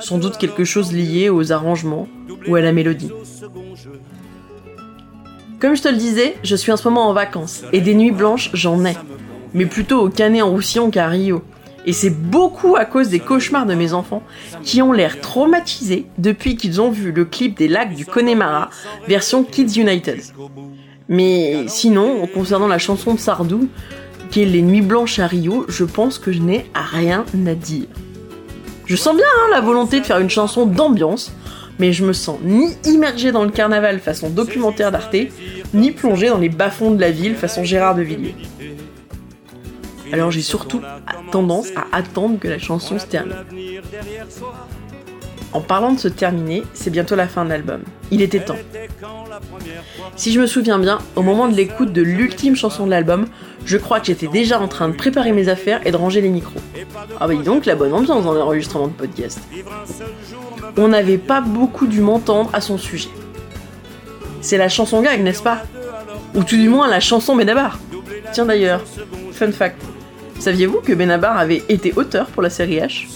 Sans 0.00 0.18
doute 0.18 0.38
quelque 0.38 0.64
chose 0.64 0.92
lié 0.92 1.28
aux 1.28 1.52
arrangements 1.52 2.08
ou 2.48 2.56
à 2.56 2.60
la 2.60 2.72
mélodie. 2.72 3.10
Comme 5.60 5.76
je 5.76 5.82
te 5.82 5.88
le 5.88 5.96
disais, 5.96 6.36
je 6.42 6.56
suis 6.56 6.72
en 6.72 6.76
ce 6.76 6.88
moment 6.88 7.08
en 7.08 7.12
vacances, 7.12 7.64
et 7.72 7.80
des 7.80 7.94
nuits 7.94 8.12
blanches, 8.12 8.50
j'en 8.54 8.84
ai 8.84 8.96
mais 9.54 9.66
plutôt 9.66 10.00
au 10.00 10.08
Canet 10.08 10.42
en 10.42 10.50
Roussillon 10.50 10.90
qu'à 10.90 11.08
Rio. 11.08 11.42
Et 11.86 11.92
c'est 11.92 12.10
beaucoup 12.10 12.76
à 12.76 12.84
cause 12.84 13.08
des 13.08 13.20
cauchemars 13.20 13.64
de 13.64 13.74
mes 13.74 13.94
enfants 13.94 14.22
qui 14.62 14.82
ont 14.82 14.92
l'air 14.92 15.20
traumatisés 15.20 16.06
depuis 16.18 16.56
qu'ils 16.56 16.80
ont 16.80 16.90
vu 16.90 17.10
le 17.10 17.24
clip 17.24 17.56
des 17.56 17.68
lacs 17.68 17.94
du 17.94 18.04
Connemara, 18.04 18.68
version 19.08 19.44
Kids 19.44 19.80
United. 19.80 20.20
Mais 21.08 21.64
sinon, 21.68 22.26
concernant 22.26 22.68
la 22.68 22.78
chanson 22.78 23.14
de 23.14 23.18
Sardou, 23.18 23.68
Les 24.36 24.62
Nuits 24.62 24.80
Blanches 24.80 25.18
à 25.18 25.26
Rio, 25.26 25.66
je 25.68 25.84
pense 25.84 26.18
que 26.18 26.30
je 26.30 26.40
n'ai 26.40 26.66
rien 26.74 27.24
à 27.46 27.54
dire. 27.54 27.86
Je 28.86 28.94
sens 28.94 29.16
bien 29.16 29.26
hein, 29.26 29.48
la 29.50 29.60
volonté 29.60 30.00
de 30.00 30.06
faire 30.06 30.18
une 30.18 30.30
chanson 30.30 30.66
d'ambiance, 30.66 31.32
mais 31.80 31.92
je 31.92 32.04
me 32.04 32.12
sens 32.12 32.38
ni 32.42 32.76
immergé 32.84 33.32
dans 33.32 33.44
le 33.44 33.50
carnaval 33.50 33.98
façon 33.98 34.30
documentaire 34.30 34.92
d'Arte, 34.92 35.16
ni 35.74 35.90
plongé 35.90 36.28
dans 36.28 36.38
les 36.38 36.48
bas-fonds 36.48 36.92
de 36.92 37.00
la 37.00 37.10
ville 37.10 37.34
façon 37.34 37.64
Gérard 37.64 37.96
de 37.96 38.02
Villiers. 38.02 38.36
Alors 40.12 40.30
j'ai 40.30 40.42
surtout 40.42 40.80
tendance 41.32 41.70
à 41.76 41.96
attendre 41.96 42.38
que 42.38 42.48
la 42.48 42.58
chanson 42.58 42.98
se 42.98 43.06
termine. 43.06 43.34
En 45.52 45.60
parlant 45.60 45.92
de 45.92 45.98
se 45.98 46.08
terminer, 46.08 46.62
c'est 46.72 46.90
bientôt 46.90 47.16
la 47.16 47.26
fin 47.26 47.44
de 47.44 47.50
l'album. 47.50 47.82
Il 48.12 48.22
était 48.22 48.40
temps. 48.40 48.56
Si 50.14 50.32
je 50.32 50.40
me 50.40 50.46
souviens 50.46 50.78
bien, 50.78 50.98
au 51.16 51.22
moment 51.22 51.48
de 51.48 51.56
l'écoute 51.56 51.92
de 51.92 52.02
l'ultime 52.02 52.54
chanson 52.54 52.86
de 52.86 52.90
l'album, 52.90 53.26
je 53.64 53.76
crois 53.76 54.00
que 54.00 54.06
j'étais 54.06 54.26
déjà 54.26 54.60
en 54.60 54.68
train 54.68 54.88
de 54.88 54.94
préparer 54.94 55.32
mes 55.32 55.48
affaires 55.48 55.80
et 55.86 55.90
de 55.90 55.96
ranger 55.96 56.20
les 56.20 56.28
micros. 56.28 56.60
Ah 57.20 57.26
bah 57.26 57.34
dis 57.34 57.42
donc 57.42 57.66
la 57.66 57.74
bonne 57.74 57.92
ambiance 57.92 58.24
dans 58.24 58.32
l'enregistrement 58.32 58.88
de 58.88 58.92
podcast. 58.92 59.40
On 60.76 60.88
n'avait 60.88 61.18
pas 61.18 61.40
beaucoup 61.40 61.86
dû 61.86 62.00
m'entendre 62.00 62.50
à 62.52 62.60
son 62.60 62.78
sujet. 62.78 63.10
C'est 64.40 64.56
la 64.56 64.68
chanson 64.68 65.02
gag, 65.02 65.22
n'est-ce 65.22 65.42
pas? 65.42 65.62
Ou 66.34 66.44
tout 66.44 66.56
du 66.56 66.68
moins 66.68 66.88
la 66.88 67.00
chanson 67.00 67.36
Benabar. 67.36 67.78
Tiens 68.32 68.46
d'ailleurs, 68.46 68.82
fun 69.32 69.52
fact. 69.52 69.80
Saviez-vous 70.38 70.80
que 70.80 70.92
Benabar 70.92 71.36
avait 71.36 71.62
été 71.68 71.92
auteur 71.96 72.26
pour 72.28 72.42
la 72.42 72.50
série 72.50 72.78
H? 72.78 73.06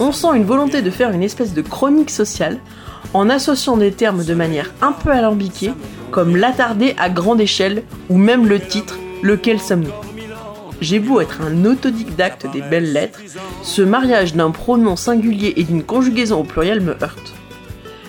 On 0.00 0.10
sent 0.10 0.28
une 0.34 0.44
volonté 0.44 0.82
de 0.82 0.90
faire 0.90 1.10
une 1.10 1.22
espèce 1.22 1.54
de 1.54 1.62
chronique 1.62 2.10
sociale 2.10 2.58
en 3.12 3.30
associant 3.30 3.76
des 3.76 3.92
termes 3.92 4.24
de 4.24 4.34
manière 4.34 4.72
un 4.82 4.90
peu 4.90 5.10
alambiquée, 5.10 5.72
comme 6.10 6.36
l'attardé 6.36 6.96
à 6.98 7.08
grande 7.08 7.40
échelle 7.40 7.84
ou 8.08 8.18
même 8.18 8.48
le 8.48 8.58
titre 8.58 8.96
Lequel 9.22 9.60
sommes-nous? 9.60 9.90
J'ai 10.80 10.98
beau 10.98 11.20
être 11.20 11.40
un 11.40 11.64
autodidacte 11.64 12.46
des 12.52 12.60
belles 12.60 12.92
lettres, 12.92 13.20
ce 13.62 13.82
mariage 13.82 14.34
d'un 14.34 14.50
pronom 14.50 14.96
singulier 14.96 15.54
et 15.56 15.64
d'une 15.64 15.82
conjugaison 15.82 16.40
au 16.40 16.44
pluriel 16.44 16.80
me 16.80 16.92
heurte. 17.02 17.32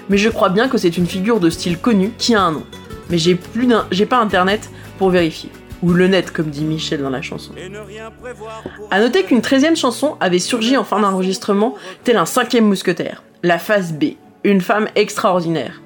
Mais 0.10 0.18
je 0.18 0.30
crois 0.30 0.50
bien 0.50 0.68
que 0.68 0.78
c'est 0.78 0.98
une 0.98 1.08
figure 1.08 1.40
de 1.40 1.50
style 1.50 1.78
connu 1.78 2.12
qui 2.18 2.36
a 2.36 2.42
un 2.42 2.52
nom. 2.52 2.64
Mais 3.10 3.18
j'ai 3.18 3.36
plus 3.36 3.68
j'ai 3.92 4.06
pas 4.06 4.20
internet 4.20 4.70
pour 4.98 5.10
vérifier 5.10 5.52
ou 5.84 5.94
le 5.94 6.08
net, 6.08 6.32
comme 6.32 6.50
dit 6.50 6.64
Michel 6.64 7.02
dans 7.02 7.10
la 7.10 7.22
chanson. 7.22 7.52
A 8.92 9.00
noter 9.00 9.24
qu'une 9.24 9.42
treizième 9.42 9.76
chanson 9.76 10.18
avait 10.20 10.40
surgi 10.40 10.78
en 10.78 10.84
fin 10.84 11.00
d'enregistrement, 11.00 11.76
tel 12.04 12.18
un 12.18 12.26
cinquième 12.26 12.66
mousquetaire, 12.66 13.24
la 13.44 13.60
phase 13.60 13.94
B, 13.94 14.14
une 14.46 14.62
femme 14.62 14.88
extraordinaire. 14.96 15.82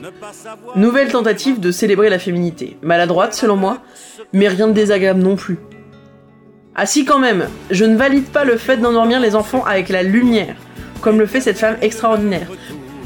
Nouvelle 0.75 1.11
tentative 1.11 1.59
de 1.59 1.71
célébrer 1.71 2.09
la 2.09 2.19
féminité, 2.19 2.77
maladroite 2.81 3.33
selon 3.33 3.55
moi, 3.55 3.79
mais 4.33 4.49
rien 4.49 4.67
de 4.67 4.73
désagréable 4.73 5.21
non 5.21 5.37
plus. 5.37 5.57
Ah 6.75 6.83
quand 7.07 7.19
même, 7.19 7.47
je 7.71 7.85
ne 7.85 7.97
valide 7.97 8.27
pas 8.27 8.43
le 8.43 8.57
fait 8.57 8.77
d'endormir 8.77 9.19
les 9.19 9.35
enfants 9.35 9.63
avec 9.65 9.89
la 9.89 10.03
lumière, 10.03 10.55
comme 11.01 11.19
le 11.19 11.25
fait 11.25 11.41
cette 11.41 11.57
femme 11.57 11.77
extraordinaire. 11.81 12.47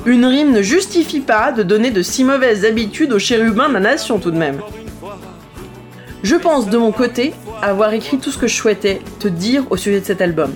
Une 0.06 0.26
rime 0.26 0.52
ne 0.52 0.62
justifie 0.62 1.22
pas 1.22 1.52
de 1.52 1.64
donner 1.64 1.92
de 1.92 2.02
si 2.02 2.24
mauvaises 2.24 2.66
habitudes 2.66 3.14
aux 3.14 3.20
chérubins 3.20 3.70
de 3.70 3.76
la 3.76 3.80
nation 3.80 4.20
tout 4.20 4.32
de 4.32 4.38
même. 4.38 4.60
Je 6.24 6.36
pense 6.36 6.70
de 6.70 6.78
mon 6.78 6.92
côté 6.92 7.34
avoir 7.62 7.94
écrit 7.94 8.18
tout 8.18 8.32
ce 8.32 8.38
que 8.38 8.48
je 8.48 8.56
souhaitais 8.56 9.02
te 9.20 9.28
dire 9.28 9.66
au 9.70 9.78
sujet 9.78 10.00
de 10.00 10.06
cet 10.06 10.22
album. 10.22 10.52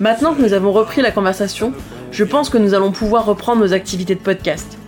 Maintenant 0.00 0.34
que 0.34 0.40
nous 0.40 0.52
avons 0.54 0.72
repris 0.72 1.02
la 1.02 1.10
conversation, 1.10 1.72
je 2.10 2.24
pense 2.24 2.50
que 2.50 2.58
nous 2.58 2.74
allons 2.74 2.92
pouvoir 2.92 3.26
reprendre 3.26 3.62
nos 3.62 3.72
activités 3.72 4.14
de 4.14 4.20
podcast. 4.20 4.78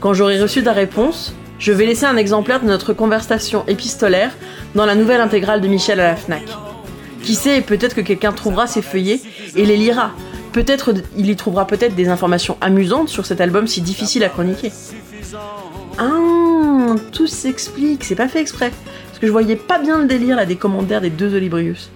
Quand 0.00 0.14
j'aurai 0.14 0.40
reçu 0.40 0.62
ta 0.62 0.72
réponse, 0.72 1.34
je 1.58 1.72
vais 1.72 1.86
laisser 1.86 2.06
un 2.06 2.16
exemplaire 2.16 2.60
de 2.60 2.66
notre 2.66 2.92
conversation 2.92 3.64
épistolaire 3.66 4.32
dans 4.74 4.86
la 4.86 4.94
nouvelle 4.94 5.20
intégrale 5.20 5.60
de 5.60 5.68
Michel 5.68 5.98
à 6.00 6.10
la 6.10 6.16
FNAC. 6.16 6.44
Qui 7.22 7.34
sait, 7.34 7.60
peut-être 7.62 7.96
que 7.96 8.00
quelqu'un 8.00 8.32
trouvera 8.32 8.66
ces 8.66 8.82
feuillets 8.82 9.20
et 9.56 9.66
les 9.66 9.76
lira. 9.76 10.12
Peut-être 10.52 10.94
il 11.16 11.28
y 11.28 11.36
trouvera 11.36 11.66
peut-être 11.66 11.94
des 11.94 12.08
informations 12.08 12.56
amusantes 12.60 13.08
sur 13.08 13.26
cet 13.26 13.40
album 13.40 13.66
si 13.66 13.80
difficile 13.80 14.24
à 14.24 14.28
chroniquer. 14.28 14.72
Ah, 15.98 16.94
tout 17.12 17.26
s'explique, 17.26 18.04
c'est 18.04 18.14
pas 18.14 18.28
fait 18.28 18.40
exprès. 18.40 18.70
Parce 19.08 19.18
que 19.18 19.26
je 19.26 19.32
voyais 19.32 19.56
pas 19.56 19.78
bien 19.78 19.98
le 19.98 20.06
délire 20.06 20.36
là 20.36 20.46
des 20.46 20.56
commentaires 20.56 21.00
des 21.00 21.10
deux 21.10 21.34
Olibrius. 21.34 21.90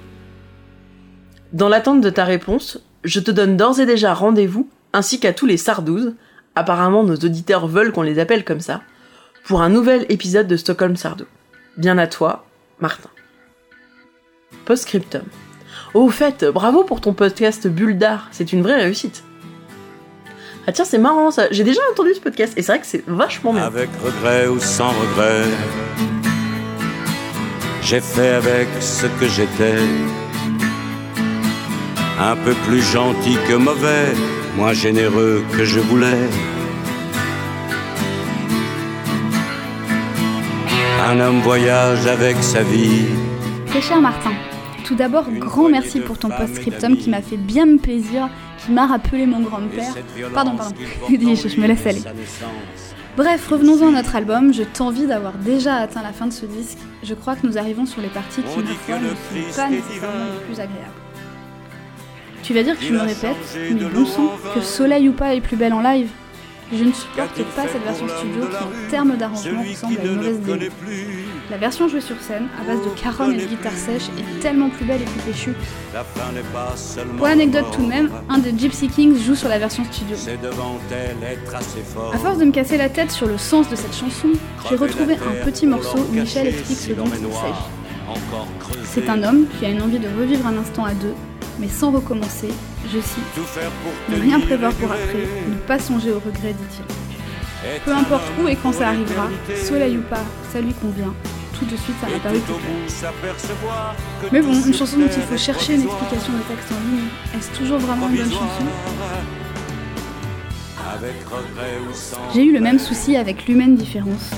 Dans 1.53 1.69
l'attente 1.69 2.01
de 2.01 2.11
ta 2.11 2.25
réponse, 2.25 2.81
je 3.05 3.21
te 3.21 3.31
donne 3.31 3.57
d'ores 3.57 3.81
et 3.81 3.87
déjà 3.87 4.15
rendez-vous, 4.15 4.69
ainsi 4.93 5.19
qu'à 5.19 5.33
tous 5.33 5.47
les 5.47 5.57
Sardouzes, 5.57 6.15
apparemment 6.55 7.05
nos 7.05 7.17
auditeurs 7.17 7.67
veulent 7.67 7.93
qu'on 7.93 8.03
les 8.03 8.19
appelle 8.19 8.45
comme 8.45 8.61
ça, 8.61 8.83
pour 9.45 9.63
un 9.63 9.69
nouvel 9.69 10.07
épisode 10.09 10.47
de 10.47 10.57
Stockholm 10.57 10.97
Sardou. 10.97 11.25
Bien 11.77 11.99
à 11.99 12.07
toi, 12.07 12.45
Martin. 12.81 13.09
Postscriptum. 14.65 15.23
Au 15.95 16.09
fait, 16.09 16.45
bravo 16.45 16.85
pour 16.85 17.01
ton 17.01 17.13
podcast 17.13 17.67
Bulle 17.67 17.99
d'art, 17.99 18.29
c'est 18.31 18.53
une 18.53 18.63
vraie 18.63 18.83
réussite. 18.83 19.25
Ah 20.67 20.73
tiens, 20.73 20.85
c'est 20.85 20.99
marrant 20.99 21.33
ça, 21.33 21.49
j'ai 21.51 21.65
déjà 21.65 21.81
entendu 21.91 22.15
ce 22.15 22.21
podcast 22.21 22.55
et 22.57 22.63
c'est 22.63 22.73
vrai 22.73 22.81
que 22.81 22.87
c'est 22.87 23.03
vachement 23.09 23.53
bien. 23.53 23.65
Avec 23.65 23.91
regret 24.05 24.47
ou 24.47 24.61
sans 24.61 24.91
regret, 24.91 25.43
j'ai 27.83 28.01
fait 28.01 28.29
avec 28.29 28.69
ce 28.81 29.07
que 29.07 29.27
j'étais. 29.27 29.79
Un 32.21 32.37
peu 32.37 32.55
plus 32.67 32.83
gentil 32.83 33.37
que 33.49 33.55
mauvais, 33.55 34.13
moins 34.57 34.73
généreux 34.73 35.45
que 35.57 35.65
je 35.65 35.81
voulais. 35.81 36.29
Un 41.09 41.21
homme 41.21 41.41
voyage 41.41 42.07
avec 42.07 42.37
sa 42.43 42.63
vie. 42.63 43.07
Très 43.67 43.81
cher 43.81 44.01
Martin, 44.01 44.33
tout 44.85 44.95
d'abord, 44.95 45.25
grand 45.31 45.69
merci 45.69 46.01
pour 46.01 46.19
ton 46.19 46.29
post-scriptum 46.29 46.97
qui 46.97 47.11
m'a 47.11 47.23
fait 47.23 47.37
bien 47.37 47.67
me 47.67 47.79
plaisir, 47.79 48.29
qui 48.65 48.73
m'a 48.73 48.87
rappelé 48.87 49.27
mon 49.27 49.41
grand-père. 49.41 49.95
Pardon, 50.33 50.55
pardon, 50.57 50.75
je, 51.11 51.49
je 51.49 51.61
me 51.61 51.67
laisse 51.67 51.87
aller. 51.87 52.03
Bref, 53.17 53.47
revenons-en 53.49 53.89
à 53.89 53.91
notre 53.91 54.17
album. 54.17 54.55
Je 54.55 54.63
t'envie 54.63 55.07
d'avoir 55.07 55.35
déjà 55.35 55.77
atteint 55.77 56.03
la 56.03 56.13
fin 56.13 56.27
de 56.27 56.33
ce 56.33 56.47
disque. 56.47 56.79
Je 57.03 57.15
crois 57.15 57.37
que 57.37 57.47
nous 57.47 57.59
arrivons 57.59 57.85
sur 57.85 58.01
les 58.01 58.09
parties 58.09 58.43
qui, 58.43 58.59
ma 58.61 58.71
foi, 58.71 58.99
ne 58.99 59.09
sont 59.09 59.57
pas 59.57 59.69
nécessairement 59.69 60.25
les 60.39 60.45
plus 60.47 60.61
agréables. 60.61 61.02
Tu 62.43 62.55
vas 62.55 62.63
dire 62.63 62.79
que 62.79 62.85
je 62.85 62.93
me 62.93 63.01
répète, 63.01 63.37
mais 63.57 63.85
bon 63.85 64.05
sang, 64.05 64.33
que 64.55 64.61
Soleil 64.61 65.09
ou 65.09 65.13
pas 65.13 65.35
est 65.35 65.41
plus 65.41 65.57
belle 65.57 65.73
en 65.73 65.81
live. 65.81 66.09
Je 66.75 66.85
ne 66.85 66.93
supporte 66.93 67.37
pas 67.55 67.69
cette 67.69 67.85
version 67.85 68.09
studio 68.09 68.47
qui, 68.47 68.57
en 68.57 68.91
termes 68.91 69.17
d'arrangement, 69.17 69.63
ressemble 69.63 69.99
à 70.01 70.05
une 70.05 70.17
mauvaise 70.17 70.41
démo. 70.41 70.59
La 71.51 71.59
version 71.59 71.87
jouée 71.87 72.01
sur 72.01 72.19
scène, 72.23 72.49
à 72.59 72.65
base 72.65 72.83
de 72.83 72.89
caronne 72.99 73.35
et 73.35 73.37
de 73.37 73.45
guitare 73.45 73.73
sèche, 73.73 74.09
est 74.19 74.41
tellement 74.41 74.71
plus 74.71 74.87
belle 74.87 75.03
et 75.03 75.05
plus 75.05 75.21
péchue. 75.21 75.55
Pour 77.19 77.27
l'anecdote 77.27 77.67
tout 77.73 77.83
de 77.83 77.89
même, 77.89 78.11
un 78.31 78.39
des 78.39 78.55
Gypsy 78.57 78.89
Kings 78.89 79.23
joue 79.23 79.35
sur 79.35 79.51
la 79.51 79.59
version 79.59 79.85
studio. 79.85 80.17
À 82.15 82.19
force 82.19 82.39
de 82.39 82.45
me 82.47 82.53
casser 82.53 82.79
la 82.79 82.89
tête 82.89 83.11
sur 83.11 83.27
le 83.27 83.37
sens 83.37 83.69
de 83.69 83.77
cette 83.77 83.95
chanson, 83.95 84.29
j'ai 84.69 84.77
retrouvé 84.77 85.15
un 85.15 85.45
petit 85.45 85.67
morceau 85.67 85.99
où 85.99 86.13
Michel 86.13 86.47
explique 86.47 86.79
ce 86.79 86.93
dont 86.93 87.05
il 87.05 87.11
s'agit. 87.11 87.69
C'est 88.85 89.11
un 89.11 89.23
homme 89.23 89.47
qui 89.59 89.67
a 89.67 89.69
une 89.69 89.83
envie 89.83 89.99
de 89.99 90.09
revivre 90.19 90.47
un 90.47 90.57
instant 90.57 90.85
à 90.85 90.95
deux, 90.95 91.15
mais 91.59 91.69
sans 91.69 91.91
recommencer, 91.91 92.49
je 92.85 92.99
cite, 93.01 93.59
ne 94.09 94.21
rien 94.21 94.41
prévoir 94.41 94.73
pour 94.75 94.91
après, 94.91 95.27
ne 95.49 95.57
pas 95.67 95.79
songer 95.79 96.11
au 96.11 96.19
regret, 96.19 96.53
dit-il. 96.53 96.85
Peu 97.85 97.93
importe 97.93 98.25
où 98.43 98.49
et 98.49 98.57
quand 98.57 98.73
ça 98.73 98.89
arrivera, 98.89 99.29
soleil 99.65 99.99
ou 99.99 100.03
pas, 100.03 100.25
ça 100.53 100.61
lui 100.61 100.75
convient. 100.75 101.15
Tout 101.59 101.65
de 101.67 101.77
suite, 101.77 101.95
ça 102.01 102.09
m'a 102.09 102.19
paru. 102.19 102.41
Mais 104.33 104.41
bon, 104.41 104.53
une 104.53 104.75
chanson 104.75 104.99
dont 104.99 105.07
il 105.07 105.23
faut 105.23 105.37
chercher 105.37 105.75
une 105.75 105.83
explication 105.83 106.33
de 106.33 106.43
texte 106.49 106.73
en 106.73 106.91
ligne, 106.91 107.09
est-ce 107.37 107.57
toujours 107.57 107.79
vraiment 107.79 108.09
une 108.09 108.17
bonne 108.17 108.33
chanson 108.33 108.65
J'ai 112.35 112.45
eu 112.45 112.53
le 112.53 112.61
même 112.61 112.81
souci 112.81 113.17
avec 113.17 113.47
l'humaine 113.47 113.77
différence. 113.77 114.31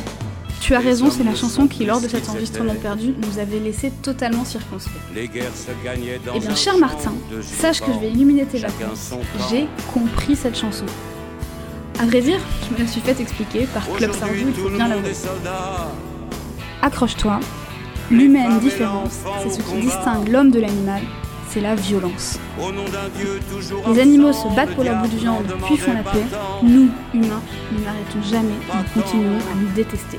Tu 0.65 0.75
as 0.75 0.79
raison, 0.79 1.11
c'est 1.11 1.25
la 1.25 1.35
chanson 1.35 1.67
qui, 1.67 1.85
lors 1.85 2.01
de 2.01 2.09
cet 2.09 2.27
enregistrement 2.31 2.75
perdu, 2.75 3.15
nous 3.19 3.39
avait 3.39 3.59
laissé 3.59 3.93
totalement 4.01 4.47
circonspects. 4.47 4.93
Eh 5.15 5.29
bien, 5.29 6.55
cher 6.55 6.79
Martin, 6.79 7.13
sache 7.43 7.83
que 7.83 7.93
je 7.93 7.99
vais 7.99 8.11
illuminer 8.11 8.47
tes 8.47 8.61
vacances. 8.61 9.13
J'ai 9.51 9.67
compris 9.93 10.35
cette 10.35 10.57
chanson. 10.57 10.87
À 12.01 12.07
vrai 12.07 12.23
dire, 12.23 12.41
je 12.67 12.75
me 12.75 12.79
la 12.79 12.87
suis 12.91 13.03
fait 13.03 13.21
expliquer 13.21 13.67
par 13.75 13.87
Club 13.91 14.13
Sardou, 14.15 14.35
il 14.39 14.55
faut 14.55 14.71
bien 14.71 14.89
l'avouer. 14.89 15.13
Accroche-toi, 16.81 17.41
l'humaine 18.11 18.59
différence, 18.59 19.21
c'est 19.43 19.51
ce 19.51 19.59
qui 19.61 19.81
distingue 19.83 20.29
l'homme 20.29 20.51
de 20.51 20.61
l'animal, 20.61 21.03
c'est 21.51 21.61
la 21.61 21.75
violence. 21.75 22.39
Les 23.93 24.01
animaux 24.01 24.33
se 24.33 24.49
battent 24.57 24.75
pour 24.75 24.85
leur 24.85 25.03
bout 25.03 25.09
de 25.09 25.17
viande, 25.19 25.45
puis 25.67 25.77
font 25.77 25.93
la 25.93 26.05
paix. 26.05 26.25
Nous, 26.63 26.89
humains, 27.13 27.43
nous 27.71 27.85
n'arrêtons 27.85 28.23
jamais, 28.23 28.57
nous 28.67 29.03
continuons 29.03 29.37
à 29.53 29.55
nous 29.57 29.69
détester. 29.75 30.17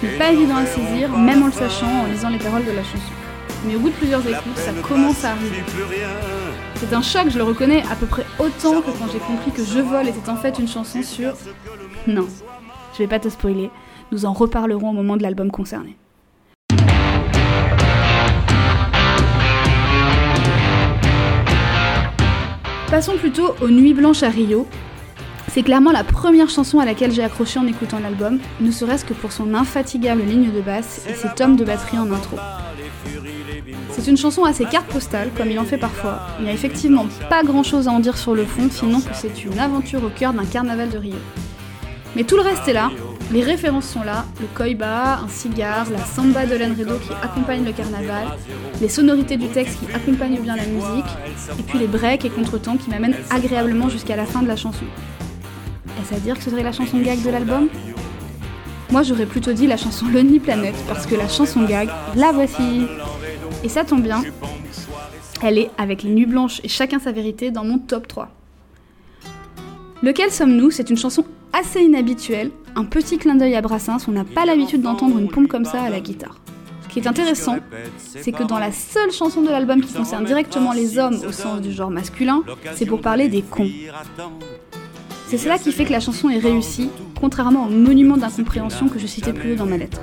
Ce 0.00 0.06
n'est 0.06 0.18
pas 0.18 0.30
évident 0.30 0.56
à 0.56 0.66
saisir, 0.66 1.08
même 1.16 1.42
en 1.42 1.46
le 1.46 1.52
sachant, 1.52 2.02
en 2.02 2.06
lisant 2.06 2.28
les 2.28 2.38
paroles 2.38 2.64
de 2.66 2.70
la 2.70 2.82
chanson. 2.82 3.12
Mais 3.64 3.76
au 3.76 3.78
bout 3.78 3.88
de 3.88 3.94
plusieurs 3.94 4.20
écoutes, 4.20 4.56
ça 4.56 4.72
commence 4.86 5.24
à 5.24 5.30
arriver. 5.30 5.62
C'est 6.74 6.92
un 6.92 7.00
choc, 7.00 7.30
je 7.30 7.38
le 7.38 7.44
reconnais, 7.44 7.82
à 7.90 7.96
peu 7.96 8.04
près 8.04 8.26
autant 8.38 8.82
que 8.82 8.90
quand 8.90 9.06
j'ai 9.10 9.18
compris 9.18 9.50
que 9.52 9.64
Je 9.64 9.80
vole 9.80 10.08
était 10.08 10.28
en 10.28 10.36
fait 10.36 10.58
une 10.58 10.68
chanson 10.68 11.02
sur... 11.02 11.32
Non, 12.06 12.26
je 12.92 12.98
vais 12.98 13.06
pas 13.06 13.18
te 13.18 13.30
spoiler, 13.30 13.70
nous 14.12 14.26
en 14.26 14.34
reparlerons 14.34 14.90
au 14.90 14.92
moment 14.92 15.16
de 15.16 15.22
l'album 15.22 15.50
concerné. 15.50 15.96
Passons 22.90 23.16
plutôt 23.16 23.54
aux 23.62 23.68
Nuits 23.68 23.94
Blanches 23.94 24.22
à 24.22 24.28
Rio, 24.28 24.66
c'est 25.56 25.62
clairement 25.62 25.90
la 25.90 26.04
première 26.04 26.50
chanson 26.50 26.80
à 26.80 26.84
laquelle 26.84 27.12
j'ai 27.12 27.24
accroché 27.24 27.58
en 27.58 27.66
écoutant 27.66 27.98
l'album, 27.98 28.40
ne 28.60 28.70
serait-ce 28.70 29.06
que 29.06 29.14
pour 29.14 29.32
son 29.32 29.54
infatigable 29.54 30.20
ligne 30.20 30.52
de 30.52 30.60
basse 30.60 31.06
et 31.08 31.14
ses 31.14 31.30
tomes 31.34 31.56
de 31.56 31.64
batterie 31.64 31.96
en 31.96 32.12
intro. 32.12 32.36
C'est 33.88 34.06
une 34.06 34.18
chanson 34.18 34.44
assez 34.44 34.66
carte 34.66 34.86
postale, 34.88 35.30
comme 35.34 35.50
il 35.50 35.58
en 35.58 35.64
fait 35.64 35.78
parfois. 35.78 36.20
Il 36.38 36.44
n'y 36.44 36.50
a 36.50 36.52
effectivement 36.52 37.06
pas 37.30 37.42
grand-chose 37.42 37.88
à 37.88 37.90
en 37.90 38.00
dire 38.00 38.18
sur 38.18 38.34
le 38.34 38.44
fond, 38.44 38.68
sinon 38.70 39.00
que 39.00 39.14
c'est 39.14 39.46
une 39.46 39.58
aventure 39.58 40.04
au 40.04 40.10
cœur 40.10 40.34
d'un 40.34 40.44
carnaval 40.44 40.90
de 40.90 40.98
Rio. 40.98 41.16
Mais 42.16 42.24
tout 42.24 42.36
le 42.36 42.42
reste 42.42 42.68
est 42.68 42.74
là, 42.74 42.90
les 43.32 43.42
références 43.42 43.88
sont 43.88 44.02
là, 44.02 44.26
le 44.42 44.48
koiba, 44.48 45.20
un 45.20 45.28
cigare, 45.28 45.86
la 45.90 46.04
samba 46.04 46.44
de 46.44 46.52
Redo 46.52 46.98
qui 46.98 47.12
accompagne 47.22 47.64
le 47.64 47.72
carnaval, 47.72 48.26
les 48.82 48.90
sonorités 48.90 49.38
du 49.38 49.48
texte 49.48 49.78
qui 49.78 49.90
accompagnent 49.90 50.38
bien 50.38 50.56
la 50.56 50.66
musique, 50.66 51.10
et 51.58 51.62
puis 51.62 51.78
les 51.78 51.86
breaks 51.86 52.26
et 52.26 52.30
contretemps 52.30 52.76
qui 52.76 52.90
m'amènent 52.90 53.16
agréablement 53.30 53.88
jusqu'à 53.88 54.16
la 54.16 54.26
fin 54.26 54.42
de 54.42 54.48
la 54.48 54.56
chanson. 54.56 54.84
À 56.14 56.18
dire 56.20 56.36
que 56.36 56.42
ce 56.42 56.50
serait 56.50 56.62
la 56.62 56.72
chanson 56.72 56.98
gag 57.00 57.20
de 57.22 57.30
l'album 57.30 57.68
Moi 58.92 59.02
j'aurais 59.02 59.26
plutôt 59.26 59.52
dit 59.52 59.66
la 59.66 59.76
chanson 59.76 60.06
Lonely 60.06 60.38
Planet, 60.38 60.74
parce 60.86 61.04
que 61.04 61.16
la 61.16 61.28
chanson 61.28 61.64
gag, 61.64 61.88
la 62.14 62.30
voici 62.30 62.86
Et 63.64 63.68
ça 63.68 63.84
tombe 63.84 64.02
bien, 64.02 64.22
elle 65.42 65.58
est, 65.58 65.70
avec 65.76 66.04
les 66.04 66.10
Nuits 66.10 66.26
Blanches 66.26 66.60
et 66.62 66.68
Chacun 66.68 67.00
sa 67.00 67.10
vérité, 67.10 67.50
dans 67.50 67.64
mon 67.64 67.78
top 67.78 68.06
3. 68.06 68.30
Lequel 70.02 70.30
sommes-nous? 70.30 70.70
C'est 70.70 70.90
une 70.90 70.96
chanson 70.96 71.24
assez 71.52 71.80
inhabituelle, 71.80 72.50
un 72.76 72.84
petit 72.84 73.18
clin 73.18 73.34
d'œil 73.34 73.56
à 73.56 73.60
Brassens, 73.60 74.06
on 74.08 74.12
n'a 74.12 74.24
pas 74.24 74.44
l'habitude 74.44 74.82
d'entendre 74.82 75.18
une 75.18 75.28
pompe 75.28 75.48
comme 75.48 75.64
ça 75.64 75.82
à 75.82 75.90
la 75.90 76.00
guitare. 76.00 76.38
Ce 76.82 76.88
qui 76.88 77.00
est 77.00 77.08
intéressant, 77.08 77.56
c'est 78.04 78.32
que 78.32 78.44
dans 78.44 78.58
la 78.58 78.70
seule 78.70 79.10
chanson 79.10 79.42
de 79.42 79.48
l'album 79.48 79.80
qui 79.80 79.92
concerne 79.92 80.24
directement 80.24 80.72
les 80.72 80.98
hommes 80.98 81.18
au 81.26 81.32
sens 81.32 81.60
du 81.60 81.72
genre 81.72 81.90
masculin, 81.90 82.42
c'est 82.74 82.86
pour 82.86 83.00
parler 83.00 83.28
des 83.28 83.42
cons. 83.42 83.68
C'est 85.28 85.38
cela 85.38 85.58
qui 85.58 85.72
fait 85.72 85.84
que 85.84 85.92
la 85.92 85.98
chanson 85.98 86.30
est 86.30 86.38
réussie, 86.38 86.88
contrairement 87.20 87.66
au 87.66 87.70
monument 87.70 88.16
d'incompréhension 88.16 88.88
que 88.88 88.98
je 88.98 89.06
citais 89.06 89.32
plus 89.32 89.52
haut 89.52 89.56
dans 89.56 89.66
ma 89.66 89.76
lettre. 89.76 90.00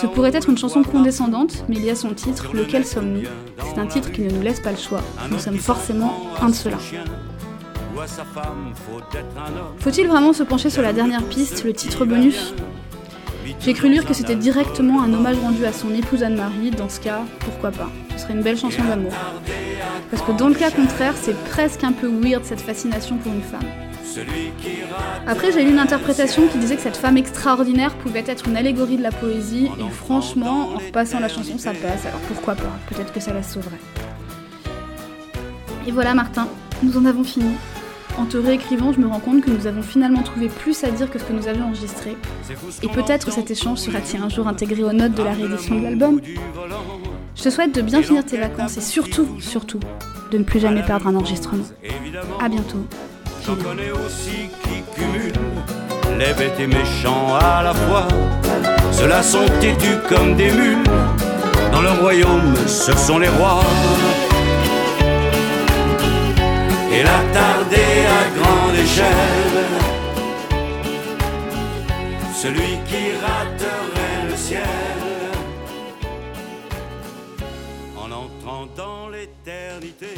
Ce 0.00 0.06
pourrait 0.06 0.34
être 0.34 0.50
une 0.50 0.58
chanson 0.58 0.82
condescendante, 0.82 1.64
mais 1.68 1.76
il 1.76 1.84
y 1.84 1.90
a 1.90 1.94
son 1.94 2.12
titre, 2.12 2.50
Lequel 2.52 2.84
sommes-nous? 2.84 3.26
C'est 3.64 3.80
un 3.80 3.86
titre 3.86 4.12
qui 4.12 4.20
ne 4.20 4.30
nous 4.30 4.42
laisse 4.42 4.60
pas 4.60 4.72
le 4.72 4.76
choix. 4.76 5.00
Nous 5.30 5.38
sommes 5.38 5.56
forcément 5.56 6.12
un 6.42 6.50
de 6.50 6.54
ceux-là. 6.54 6.78
Faut-il 9.78 10.08
vraiment 10.08 10.34
se 10.34 10.42
pencher 10.42 10.68
sur 10.68 10.82
la 10.82 10.92
dernière 10.92 11.22
piste, 11.22 11.64
le 11.64 11.72
titre 11.72 12.04
bonus? 12.04 12.52
J'ai 13.60 13.72
cru 13.72 13.88
lire 13.88 14.04
que 14.04 14.12
c'était 14.12 14.36
directement 14.36 15.02
un 15.02 15.12
hommage 15.14 15.38
rendu 15.38 15.64
à 15.64 15.72
son 15.72 15.92
épouse 15.94 16.22
Anne-Marie, 16.22 16.70
dans 16.70 16.88
ce 16.88 17.00
cas, 17.00 17.20
pourquoi 17.40 17.70
pas? 17.70 17.88
Ce 18.16 18.24
serait 18.24 18.34
une 18.34 18.42
belle 18.42 18.58
chanson 18.58 18.82
d'amour. 18.84 19.12
Parce 20.10 20.22
que 20.22 20.32
dans 20.32 20.48
le 20.48 20.54
cas 20.54 20.70
contraire, 20.70 21.14
c'est 21.16 21.36
presque 21.44 21.82
un 21.82 21.92
peu 21.92 22.08
weird 22.08 22.44
cette 22.44 22.60
fascination 22.60 23.16
pour 23.16 23.32
une 23.32 23.42
femme. 23.42 23.68
Après, 25.26 25.52
j'ai 25.52 25.64
lu 25.64 25.70
une 25.70 25.78
interprétation 25.78 26.46
qui 26.48 26.58
disait 26.58 26.76
que 26.76 26.82
cette 26.82 26.96
femme 26.96 27.16
extraordinaire 27.16 27.94
pouvait 27.94 28.24
être 28.26 28.48
une 28.48 28.56
allégorie 28.56 28.96
de 28.96 29.02
la 29.02 29.12
poésie, 29.12 29.70
et 29.78 29.90
franchement, 29.90 30.70
en 30.74 30.78
repassant 30.78 31.20
la 31.20 31.28
chanson, 31.28 31.58
ça 31.58 31.72
passe, 31.72 32.06
alors 32.06 32.20
pourquoi 32.28 32.54
pas? 32.54 32.72
Peut-être 32.88 33.12
que 33.12 33.20
ça 33.20 33.32
la 33.32 33.42
sauverait. 33.42 33.80
Et 35.86 35.90
voilà, 35.90 36.14
Martin, 36.14 36.48
nous 36.82 36.96
en 36.96 37.04
avons 37.04 37.24
fini. 37.24 37.52
En 38.18 38.26
te 38.26 38.36
réécrivant, 38.36 38.92
je 38.92 39.00
me 39.00 39.06
rends 39.06 39.20
compte 39.20 39.42
que 39.42 39.50
nous 39.50 39.66
avons 39.66 39.80
finalement 39.80 40.22
trouvé 40.22 40.48
plus 40.48 40.84
à 40.84 40.90
dire 40.90 41.10
que 41.10 41.18
ce 41.18 41.24
que 41.24 41.32
nous 41.32 41.48
avions 41.48 41.66
enregistré. 41.66 42.16
Et 42.82 42.88
peut-être 42.88 43.32
cet 43.32 43.50
échange 43.50 43.78
sera-t-il 43.78 44.22
un 44.22 44.28
jour 44.28 44.46
intégré 44.48 44.84
aux 44.84 44.92
notes 44.92 45.14
de 45.14 45.22
la 45.22 45.32
réédition 45.32 45.76
de 45.76 45.82
l'album. 45.84 46.20
Je 47.34 47.42
te 47.42 47.48
souhaite 47.48 47.74
de 47.74 47.80
bien 47.80 48.02
finir 48.02 48.24
tes 48.24 48.36
vacances 48.36 48.76
et 48.76 48.82
surtout, 48.82 49.40
surtout, 49.40 49.80
de 50.30 50.38
ne 50.38 50.44
plus 50.44 50.60
jamais 50.60 50.82
perdre 50.82 51.06
un 51.06 51.16
enregistrement. 51.16 51.64
À 52.38 52.50
bientôt. 52.50 52.86
J'en 53.44 53.56
connais 53.56 53.90
aussi 53.90 54.48
qui 54.62 54.82
cumulent 54.94 55.32
les 56.16 56.32
bêtes 56.34 56.60
et 56.60 56.66
méchants 56.68 57.34
à 57.34 57.62
la 57.64 57.74
fois. 57.74 58.06
Ceux-là 58.92 59.22
sont 59.22 59.46
têtus 59.60 59.98
comme 60.08 60.36
des 60.36 60.52
mules. 60.52 60.84
Dans 61.72 61.82
leur 61.82 62.00
royaume, 62.00 62.54
ce 62.66 62.96
sont 62.96 63.18
les 63.18 63.28
rois. 63.28 63.64
Et 66.92 67.02
l'attardé 67.02 67.84
à 68.18 68.22
grande 68.38 68.76
échelle, 68.76 69.64
celui 72.34 72.78
qui 72.86 73.04
raterait 73.26 74.30
le 74.30 74.36
ciel 74.36 74.62
en 77.96 78.12
entrant 78.12 78.66
dans 78.76 79.08
l'éternité. 79.08 80.14